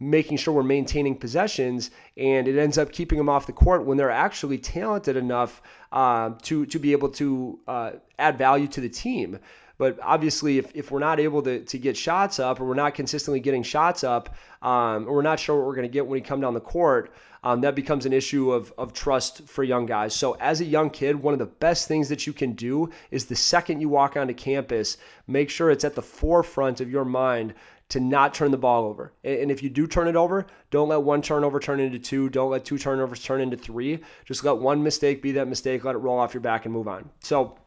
making 0.00 0.36
sure 0.36 0.52
we're 0.52 0.62
maintaining 0.62 1.16
possessions, 1.16 1.90
and 2.16 2.46
it 2.48 2.58
ends 2.58 2.78
up 2.78 2.92
keeping 2.92 3.18
them 3.18 3.28
off 3.28 3.46
the 3.46 3.52
court 3.52 3.84
when 3.84 3.96
they're 3.96 4.10
actually 4.10 4.58
talented 4.58 5.16
enough 5.16 5.62
uh, 5.92 6.30
to 6.42 6.66
to 6.66 6.78
be 6.78 6.92
able 6.92 7.08
to 7.08 7.58
uh, 7.66 7.90
add 8.18 8.38
value 8.38 8.68
to 8.68 8.80
the 8.80 8.88
team. 8.88 9.38
But 9.84 9.98
obviously, 10.00 10.56
if, 10.56 10.74
if 10.74 10.90
we're 10.90 10.98
not 10.98 11.20
able 11.20 11.42
to, 11.42 11.62
to 11.62 11.78
get 11.78 11.94
shots 11.94 12.38
up 12.38 12.58
or 12.58 12.64
we're 12.64 12.72
not 12.72 12.94
consistently 12.94 13.38
getting 13.38 13.62
shots 13.62 14.02
up 14.02 14.34
um, 14.62 15.06
or 15.06 15.16
we're 15.16 15.20
not 15.20 15.38
sure 15.38 15.58
what 15.58 15.66
we're 15.66 15.74
going 15.74 15.86
to 15.86 15.92
get 15.92 16.06
when 16.06 16.12
we 16.12 16.22
come 16.22 16.40
down 16.40 16.54
the 16.54 16.60
court, 16.60 17.12
um, 17.42 17.60
that 17.60 17.74
becomes 17.74 18.06
an 18.06 18.14
issue 18.14 18.50
of, 18.50 18.72
of 18.78 18.94
trust 18.94 19.46
for 19.46 19.62
young 19.62 19.84
guys. 19.84 20.14
So, 20.14 20.38
as 20.40 20.62
a 20.62 20.64
young 20.64 20.88
kid, 20.88 21.16
one 21.16 21.34
of 21.34 21.38
the 21.38 21.44
best 21.44 21.86
things 21.86 22.08
that 22.08 22.26
you 22.26 22.32
can 22.32 22.52
do 22.52 22.88
is 23.10 23.26
the 23.26 23.36
second 23.36 23.82
you 23.82 23.90
walk 23.90 24.16
onto 24.16 24.32
campus, 24.32 24.96
make 25.26 25.50
sure 25.50 25.70
it's 25.70 25.84
at 25.84 25.94
the 25.94 26.00
forefront 26.00 26.80
of 26.80 26.90
your 26.90 27.04
mind 27.04 27.52
to 27.90 28.00
not 28.00 28.32
turn 28.32 28.52
the 28.52 28.56
ball 28.56 28.86
over. 28.86 29.12
And 29.22 29.50
if 29.50 29.62
you 29.62 29.68
do 29.68 29.86
turn 29.86 30.08
it 30.08 30.16
over, 30.16 30.46
don't 30.70 30.88
let 30.88 31.02
one 31.02 31.20
turnover 31.20 31.60
turn 31.60 31.78
into 31.78 31.98
two. 31.98 32.30
Don't 32.30 32.50
let 32.50 32.64
two 32.64 32.78
turnovers 32.78 33.22
turn 33.22 33.42
into 33.42 33.58
three. 33.58 33.98
Just 34.24 34.44
let 34.44 34.56
one 34.56 34.82
mistake 34.82 35.20
be 35.20 35.32
that 35.32 35.46
mistake. 35.46 35.84
Let 35.84 35.94
it 35.94 35.98
roll 35.98 36.18
off 36.18 36.32
your 36.32 36.40
back 36.40 36.64
and 36.64 36.72
move 36.72 36.88
on. 36.88 37.10
So, 37.20 37.58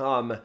um, 0.00 0.36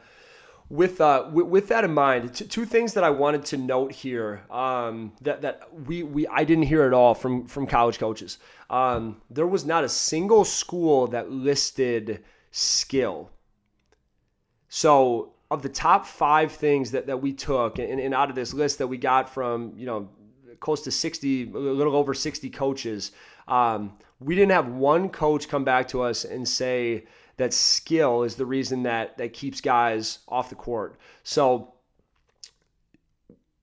with, 0.70 1.00
uh, 1.00 1.28
with, 1.32 1.46
with 1.46 1.68
that 1.68 1.84
in 1.84 1.92
mind, 1.92 2.32
t- 2.32 2.46
two 2.46 2.64
things 2.64 2.94
that 2.94 3.02
I 3.02 3.10
wanted 3.10 3.44
to 3.46 3.56
note 3.56 3.92
here 3.92 4.42
um, 4.50 5.12
that 5.20 5.42
that 5.42 5.68
we, 5.86 6.04
we 6.04 6.26
I 6.28 6.44
didn't 6.44 6.64
hear 6.64 6.84
at 6.84 6.94
all 6.94 7.14
from 7.14 7.46
from 7.46 7.66
college 7.66 7.98
coaches. 7.98 8.38
Um, 8.70 9.20
there 9.28 9.48
was 9.48 9.66
not 9.66 9.82
a 9.82 9.88
single 9.88 10.44
school 10.44 11.08
that 11.08 11.30
listed 11.30 12.22
skill. 12.52 13.30
So 14.68 15.32
of 15.50 15.62
the 15.62 15.68
top 15.68 16.06
five 16.06 16.52
things 16.52 16.92
that, 16.92 17.08
that 17.08 17.20
we 17.20 17.32
took 17.32 17.78
and, 17.80 18.00
and 18.00 18.14
out 18.14 18.30
of 18.30 18.36
this 18.36 18.54
list 18.54 18.78
that 18.78 18.86
we 18.86 18.96
got 18.96 19.28
from 19.28 19.72
you 19.76 19.86
know 19.86 20.08
close 20.60 20.82
to 20.82 20.90
60 20.90 21.50
a 21.52 21.58
little 21.58 21.96
over 21.96 22.14
60 22.14 22.48
coaches 22.50 23.12
um, 23.48 23.92
we 24.20 24.36
didn't 24.36 24.52
have 24.52 24.68
one 24.68 25.08
coach 25.08 25.48
come 25.48 25.64
back 25.64 25.88
to 25.88 26.02
us 26.02 26.24
and 26.24 26.46
say 26.46 27.04
that 27.40 27.54
skill 27.54 28.22
is 28.22 28.36
the 28.36 28.44
reason 28.44 28.82
that 28.82 29.16
that 29.16 29.32
keeps 29.32 29.62
guys 29.62 30.18
off 30.28 30.50
the 30.50 30.54
court. 30.54 30.96
So 31.22 31.72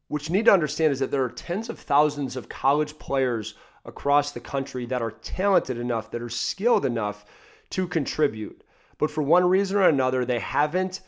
what 0.08 0.28
you 0.28 0.34
need 0.34 0.46
to 0.46 0.54
understand 0.54 0.92
is 0.92 1.00
that 1.00 1.12
there 1.12 1.24
are 1.24 1.30
tens 1.30 1.70
of 1.70 1.78
thousands 1.78 2.36
of 2.36 2.50
college 2.50 2.98
players 2.98 3.54
across 3.86 4.32
the 4.32 4.40
country 4.40 4.88
that 4.88 5.04
are 5.04 5.12
talented 5.12 5.78
enough, 5.78 6.10
that 6.10 6.24
are 6.24 6.30
skilled 6.30 6.86
enough 6.86 7.26
to 7.70 7.88
contribute. 7.88 8.64
But 8.98 9.12
for 9.12 9.22
one 9.22 9.46
reason 9.46 9.78
or 9.78 9.88
another, 9.88 10.26
they 10.26 10.40
haven't 10.40 11.02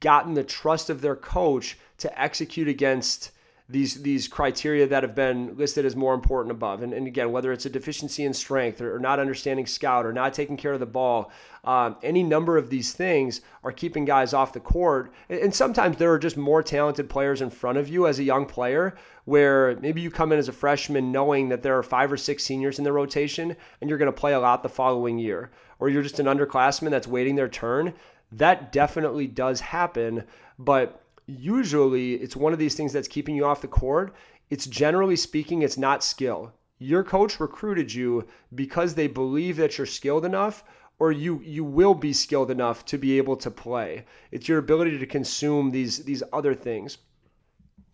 gotten 0.00 0.34
the 0.34 0.42
trust 0.42 0.90
of 0.90 1.02
their 1.02 1.16
coach 1.16 1.78
to 1.98 2.20
execute 2.20 2.66
against 2.66 3.30
these 3.68 4.00
these 4.02 4.28
criteria 4.28 4.86
that 4.86 5.02
have 5.02 5.16
been 5.16 5.56
listed 5.56 5.84
as 5.84 5.96
more 5.96 6.14
important 6.14 6.52
above. 6.52 6.82
And, 6.82 6.92
and 6.92 7.06
again, 7.06 7.32
whether 7.32 7.52
it's 7.52 7.66
a 7.66 7.70
deficiency 7.70 8.24
in 8.24 8.32
strength 8.32 8.80
or, 8.80 8.94
or 8.94 9.00
not 9.00 9.18
understanding 9.18 9.66
scout 9.66 10.06
or 10.06 10.12
not 10.12 10.34
taking 10.34 10.56
care 10.56 10.72
of 10.72 10.78
the 10.78 10.86
ball, 10.86 11.32
um, 11.64 11.96
any 12.04 12.22
number 12.22 12.56
of 12.56 12.70
these 12.70 12.92
things 12.92 13.40
are 13.64 13.72
keeping 13.72 14.04
guys 14.04 14.32
off 14.32 14.52
the 14.52 14.60
court. 14.60 15.12
And, 15.28 15.40
and 15.40 15.54
sometimes 15.54 15.96
there 15.96 16.12
are 16.12 16.18
just 16.18 16.36
more 16.36 16.62
talented 16.62 17.10
players 17.10 17.42
in 17.42 17.50
front 17.50 17.76
of 17.76 17.88
you 17.88 18.06
as 18.06 18.20
a 18.20 18.24
young 18.24 18.46
player 18.46 18.94
where 19.24 19.76
maybe 19.80 20.00
you 20.00 20.12
come 20.12 20.30
in 20.30 20.38
as 20.38 20.48
a 20.48 20.52
freshman 20.52 21.10
knowing 21.10 21.48
that 21.48 21.62
there 21.62 21.76
are 21.76 21.82
five 21.82 22.12
or 22.12 22.16
six 22.16 22.44
seniors 22.44 22.78
in 22.78 22.84
the 22.84 22.92
rotation 22.92 23.56
and 23.80 23.90
you're 23.90 23.98
going 23.98 24.06
to 24.06 24.12
play 24.20 24.34
a 24.34 24.40
lot 24.40 24.62
the 24.62 24.68
following 24.68 25.18
year. 25.18 25.50
Or 25.80 25.88
you're 25.88 26.04
just 26.04 26.20
an 26.20 26.26
underclassman 26.26 26.90
that's 26.90 27.08
waiting 27.08 27.34
their 27.34 27.48
turn. 27.48 27.94
That 28.30 28.70
definitely 28.70 29.26
does 29.26 29.60
happen. 29.60 30.22
But 30.56 31.02
usually 31.26 32.14
it's 32.14 32.36
one 32.36 32.52
of 32.52 32.58
these 32.58 32.74
things 32.74 32.92
that's 32.92 33.08
keeping 33.08 33.36
you 33.36 33.44
off 33.44 33.60
the 33.60 33.68
court. 33.68 34.14
It's 34.50 34.66
generally 34.66 35.16
speaking, 35.16 35.62
it's 35.62 35.78
not 35.78 36.04
skill. 36.04 36.52
Your 36.78 37.02
coach 37.02 37.40
recruited 37.40 37.92
you 37.92 38.26
because 38.54 38.94
they 38.94 39.06
believe 39.06 39.56
that 39.56 39.76
you're 39.78 39.86
skilled 39.86 40.24
enough 40.24 40.62
or 40.98 41.12
you 41.12 41.40
you 41.42 41.64
will 41.64 41.94
be 41.94 42.12
skilled 42.12 42.50
enough 42.50 42.84
to 42.86 42.98
be 42.98 43.18
able 43.18 43.36
to 43.36 43.50
play. 43.50 44.04
It's 44.30 44.48
your 44.48 44.58
ability 44.58 44.98
to 44.98 45.06
consume 45.06 45.70
these 45.70 46.04
these 46.04 46.22
other 46.32 46.54
things. 46.54 46.98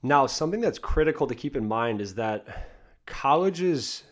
Now, 0.03 0.27
something 0.27 0.61
that's 0.61 0.79
critical 0.79 1.27
to 1.29 1.35
keep 1.35 1.57
in 1.57 1.67
mind 1.67 2.01
is 2.01 2.15
that 2.17 2.69
colleges 3.07 4.03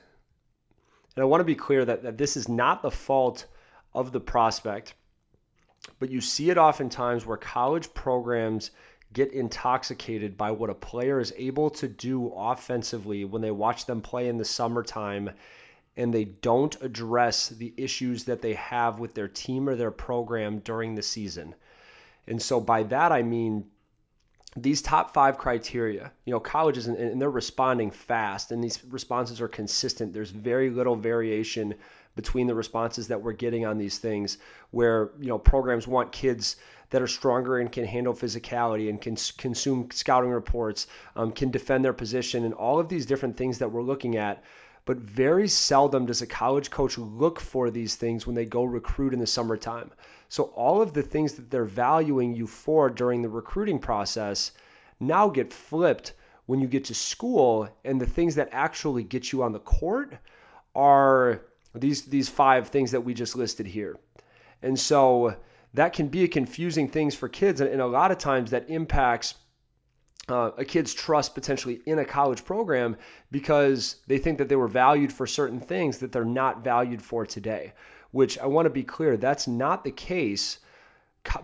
and 1.17 1.23
I 1.23 1.27
want 1.27 1.41
to 1.41 1.45
be 1.45 1.55
clear 1.55 1.85
that, 1.85 2.03
that 2.03 2.19
this 2.19 2.37
is 2.37 2.49
not 2.49 2.83
the 2.83 2.91
fault 2.91 3.47
of 3.95 4.13
the 4.13 4.21
prospect, 4.21 4.95
but 5.99 6.11
you 6.11 6.21
see 6.21 6.51
it 6.51 6.59
oftentimes 6.59 7.27
where 7.27 7.37
college 7.37 7.93
programs 7.95 8.71
get 9.13 9.33
intoxicated 9.33 10.37
by 10.37 10.51
what 10.51 10.71
a 10.71 10.75
player 10.75 11.19
is 11.21 11.33
able 11.37 11.71
to 11.71 11.89
do 11.89 12.33
offensively 12.37 13.25
when 13.25 13.43
they 13.43 13.51
watch 13.51 13.87
them 13.87 14.01
play 14.01 14.29
in 14.29 14.37
the 14.37 14.45
summertime 14.45 15.31
and 15.97 16.15
they 16.15 16.25
don't 16.25 16.81
address 16.81 17.49
the 17.49 17.75
issues 17.77 18.25
that 18.25 18.41
they 18.41 18.55
have 18.55 19.01
with 19.01 19.15
their 19.15 19.29
team 19.29 19.69
or 19.69 19.75
their 19.75 19.91
program 19.91 20.61
during 20.61 20.95
the 20.95 21.03
season. 21.03 21.55
And 22.29 22.41
so 22.41 22.61
by 22.61 22.85
that 22.85 23.11
I 23.11 23.23
mean 23.23 23.65
these 24.57 24.83
top 24.83 25.15
five 25.15 25.39
criteria, 25.39 26.13
you 26.25 26.33
know, 26.33 26.41
colleges 26.41 26.87
and, 26.87 26.97
and 26.97 27.21
they're 27.21 27.31
responding 27.31 27.91
fast 27.91 28.53
and 28.53 28.63
these 28.63 28.85
responses 28.91 29.41
are 29.41 29.49
consistent. 29.49 30.13
There's 30.13 30.31
very 30.31 30.71
little 30.71 30.97
variation 30.97 31.75
between 32.17 32.47
the 32.47 32.55
responses 32.55 33.09
that 33.09 33.21
we're 33.21 33.33
getting 33.33 33.65
on 33.65 33.79
these 33.79 33.99
things 33.99 34.39
where, 34.71 35.11
you 35.21 35.29
know, 35.29 35.39
programs 35.39 35.87
want 35.87 36.13
kids 36.13 36.57
that 36.91 37.01
are 37.01 37.07
stronger 37.07 37.59
and 37.59 37.71
can 37.71 37.85
handle 37.85 38.13
physicality 38.13 38.91
and 38.91 39.01
can 39.01 39.17
consume 39.39 39.89
scouting 39.93 40.31
reports, 40.31 40.89
um, 41.17 41.31
can 41.31 41.51
defend 41.51 41.85
their 41.85 41.93
position, 41.93 42.45
and 42.45 42.55
all 42.55 42.81
of 42.81 42.89
these 42.89 43.07
different 43.07 43.37
things 43.37 43.59
that 43.59 43.71
we're 43.71 43.83
looking 43.83 44.17
at. 44.17 44.43
But 44.87 44.97
very 44.97 45.47
seldom 45.47 46.07
does 46.07 46.23
a 46.23 46.27
college 46.27 46.71
coach 46.71 46.99
look 46.99 47.39
for 47.39 47.71
these 47.71 47.95
things 47.95 48.27
when 48.27 48.35
they 48.35 48.45
go 48.45 48.65
recruit 48.65 49.15
in 49.15 49.21
the 49.21 49.27
summertime. 49.27 49.91
So 50.29 50.45
all 50.57 50.83
of 50.83 50.93
the 50.93 51.03
things 51.03 51.35
that 51.35 51.51
they're 51.51 51.65
valuing 51.65 52.35
you 52.35 52.47
for 52.47 52.91
during 52.91 53.23
the 53.23 53.29
recruiting 53.29 53.79
process 53.79 54.53
now 54.99 55.29
get 55.29 55.53
flipped 55.53 56.15
when 56.47 56.61
you 56.61 56.67
get 56.67 56.85
to 56.87 56.95
school, 56.95 57.69
and 57.85 58.01
the 58.01 58.07
things 58.07 58.35
that 58.35 58.49
actually 58.51 59.05
get 59.05 59.31
you 59.31 59.45
on 59.45 59.53
the 59.53 59.61
court 59.61 60.15
are 60.75 61.43
these 61.75 62.03
these 62.03 62.29
five 62.29 62.69
things 62.69 62.91
that 62.91 63.01
we 63.01 63.15
just 63.15 63.37
listed 63.37 63.67
here. 63.67 63.99
And 64.63 64.79
so 64.79 65.37
that 65.75 65.93
can 65.93 66.09
be 66.09 66.25
a 66.25 66.29
confusing 66.29 66.89
things 66.89 67.15
for 67.15 67.29
kids, 67.29 67.61
and, 67.61 67.81
a 67.81 67.87
lot 67.87 68.11
of 68.11 68.19
times 68.19 68.51
that 68.51 68.69
impacts 68.69 69.35
uh, 70.29 70.51
a 70.59 70.65
kid's 70.65 70.93
trust 70.93 71.35
potentially 71.35 71.81
in 71.87 71.99
a 71.99 72.05
college 72.05 72.45
program 72.45 72.97
because 73.31 73.97
they 74.07 74.19
think 74.19 74.39
that 74.39 74.49
they 74.49 74.57
were 74.57 74.69
valued 74.69 75.13
for 75.13 75.27
certain 75.27 75.61
things 75.61 75.99
that 75.99 76.13
they're 76.13 76.25
not 76.25 76.63
valued 76.63 77.03
for 77.03 77.25
today. 77.25 77.73
Which 78.13 78.39
I 78.39 78.47
want 78.47 78.67
to 78.67 78.71
be 78.71 78.83
clear, 78.83 79.17
that's 79.17 79.47
not 79.47 79.85
the 79.85 79.93
case. 79.93 80.59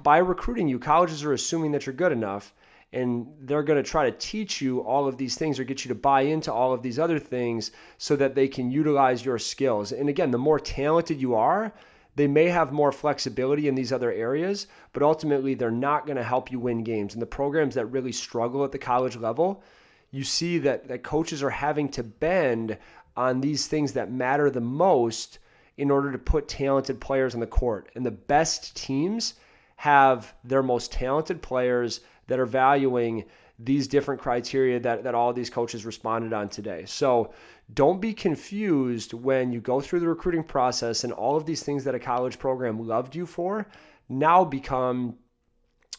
By 0.02 0.18
recruiting 0.18 0.68
you, 0.68 0.78
colleges 0.78 1.22
are 1.24 1.32
assuming 1.32 1.72
that 1.72 1.86
you're 1.86 1.94
good 1.94 2.12
enough 2.12 2.52
and 2.92 3.27
they're 3.40 3.62
going 3.62 3.83
to 3.83 3.88
try 3.88 4.09
to 4.09 4.16
teach 4.16 4.61
you 4.61 4.81
all 4.81 5.07
of 5.07 5.18
these 5.18 5.37
things 5.37 5.59
or 5.59 5.64
get 5.64 5.85
you 5.85 5.88
to 5.88 5.94
buy 5.94 6.22
into 6.22 6.53
all 6.53 6.72
of 6.72 6.83
these 6.83 6.99
other 6.99 7.18
things 7.18 7.72
so 7.99 8.16
that 8.16 8.35
they 8.35 8.49
can 8.49 8.70
utilize 8.70 9.25
your 9.25 9.38
skills. 9.38 9.92
And 9.92 10.09
again, 10.09 10.31
the 10.31 10.38
more 10.38 10.61
talented 10.61 11.20
you 11.20 11.35
are, 11.35 11.72
they 12.14 12.27
may 12.27 12.46
have 12.46 12.72
more 12.72 12.92
flexibility 12.92 13.68
in 13.68 13.75
these 13.75 13.92
other 13.92 14.11
areas, 14.11 14.68
but 14.92 15.03
ultimately 15.03 15.55
they're 15.55 15.70
not 15.70 16.07
going 16.07 16.16
to 16.16 16.22
help 16.22 16.51
you 16.51 16.59
win 16.59 16.83
games. 16.83 17.12
And 17.12 17.20
the 17.20 17.27
programs 17.27 17.75
that 17.75 17.87
really 17.87 18.12
struggle 18.12 18.64
at 18.64 18.72
the 18.72 18.79
college 18.79 19.16
level, 19.16 19.62
you 20.11 20.25
see 20.25 20.59
that, 20.59 20.88
that 20.88 21.03
coaches 21.03 21.42
are 21.42 21.51
having 21.51 21.90
to 21.90 22.03
bend 22.03 22.79
on 23.16 23.40
these 23.40 23.66
things 23.66 23.92
that 23.92 24.11
matter 24.11 24.51
the 24.51 24.61
most 24.61 25.40
in 25.77 25.90
order 25.90 26.11
to 26.11 26.18
put 26.18 26.49
talented 26.49 27.01
players 27.01 27.35
on 27.35 27.40
the 27.40 27.46
court. 27.46 27.90
And 27.94 28.07
the 28.07 28.11
best 28.11 28.75
teams 28.75 29.35
have 29.77 30.33
their 30.42 30.62
most 30.62 30.92
talented 30.92 31.42
players 31.42 32.01
that 32.26 32.38
are 32.38 32.46
valuing 32.46 33.24
these 33.58 33.88
different 33.88 34.20
criteria 34.20 34.78
that, 34.80 35.02
that 35.04 35.14
all 35.14 35.32
these 35.32 35.48
coaches 35.48 35.86
responded 35.86 36.32
on 36.32 36.48
today. 36.48 36.84
So 36.86 37.32
don't 37.74 38.00
be 38.00 38.12
confused 38.12 39.14
when 39.14 39.50
you 39.50 39.60
go 39.60 39.80
through 39.80 40.00
the 40.00 40.08
recruiting 40.08 40.44
process 40.44 41.04
and 41.04 41.12
all 41.12 41.36
of 41.36 41.46
these 41.46 41.62
things 41.62 41.82
that 41.84 41.94
a 41.94 41.98
college 41.98 42.38
program 42.38 42.86
loved 42.86 43.16
you 43.16 43.24
for 43.26 43.66
now 44.08 44.44
become 44.44 45.16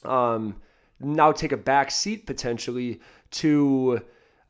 um, 0.06 0.56
now 1.00 1.32
take 1.32 1.52
a 1.52 1.58
back 1.58 1.92
seat 1.92 2.26
potentially 2.26 3.02
to 3.32 4.02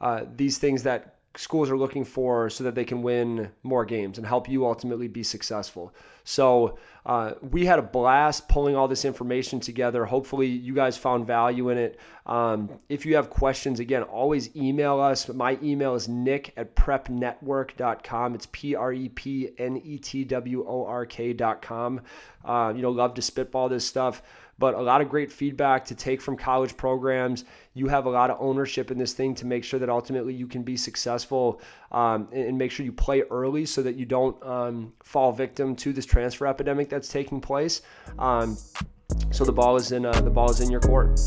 uh, 0.02 0.26
these 0.36 0.58
things 0.58 0.84
that 0.84 1.17
schools 1.38 1.70
are 1.70 1.78
looking 1.78 2.04
for 2.04 2.50
so 2.50 2.64
that 2.64 2.76
they 2.76 2.84
can 2.84 3.02
win 3.02 3.50
more 3.64 3.86
games 3.86 4.18
and 4.18 4.26
help 4.26 4.50
you 4.50 4.66
ultimately 4.66 5.08
be 5.08 5.24
successful. 5.24 5.94
So 6.24 6.78
uh, 7.06 7.34
we 7.42 7.66
had 7.66 7.80
a 7.80 7.84
blast 7.84 8.50
pulling 8.50 8.76
all 8.76 8.88
this 8.88 9.06
information 9.06 9.60
together. 9.60 10.04
Hopefully, 10.04 10.48
you 10.48 10.74
guys 10.74 10.98
found 10.98 11.26
value 11.26 11.70
in 11.70 11.78
it. 11.78 12.00
Um, 12.26 12.70
if 12.90 13.06
you 13.06 13.16
have 13.16 13.30
questions, 13.30 13.80
again, 13.80 14.04
always 14.04 14.54
email 14.56 15.00
us. 15.00 15.30
My 15.30 15.58
email 15.64 15.96
is 15.96 16.10
nick 16.10 16.54
at 16.58 16.76
prepnetwork.com. 16.76 18.36
It's 18.36 18.48
P 18.52 18.76
R 18.76 18.92
E 18.92 19.10
P 19.10 19.52
N 19.58 19.78
E 19.78 19.98
T 20.00 20.26
W 20.26 20.66
O 20.68 20.86
R 20.86 21.06
K.com. 21.06 22.02
Uh, 22.44 22.74
you 22.76 22.82
know, 22.82 22.92
love 22.92 23.14
to 23.14 23.22
spitball 23.22 23.70
this 23.70 23.86
stuff 23.86 24.22
but 24.60 24.74
a 24.74 24.82
lot 24.82 25.02
of 25.02 25.10
great 25.10 25.32
feedback 25.32 25.86
to 25.86 25.96
take 25.96 26.22
from 26.22 26.36
college 26.36 26.76
programs. 26.78 27.46
You 27.74 27.88
have 27.88 28.06
a 28.06 28.10
lot 28.10 28.30
of 28.30 28.38
ownership 28.40 28.92
in 28.92 28.98
this 28.98 29.14
thing 29.14 29.36
to 29.36 29.46
make 29.46 29.64
sure 29.64 29.80
that 29.80 29.90
ultimately 29.90 30.34
you 30.34 30.48
can 30.48 30.64
be 30.64 30.76
successful 30.76 31.62
um, 31.92 32.28
and, 32.32 32.58
make 32.58 32.72
sure 32.72 32.86
you 32.86 32.92
play 32.92 33.22
early 33.30 33.66
so 33.66 33.84
that 33.84 33.96
you 33.96 34.06
don't 34.06 34.42
um, 34.44 34.94
fall 35.04 35.32
victim 35.32 35.76
to 35.78 35.94
this 35.94 36.06
transfer 36.06 36.48
epidemic 36.48 36.90
that's 36.90 37.10
taking 37.10 37.40
place. 37.40 37.82
Um, 38.18 38.58
so 39.32 39.46
the 39.46 39.52
ball 39.52 39.76
is 39.76 39.92
in 39.92 40.06
uh, 40.06 40.20
the 40.22 40.30
ball 40.30 40.50
is 40.50 40.60
in 40.60 40.72
your 40.72 40.82
court. 40.82 41.20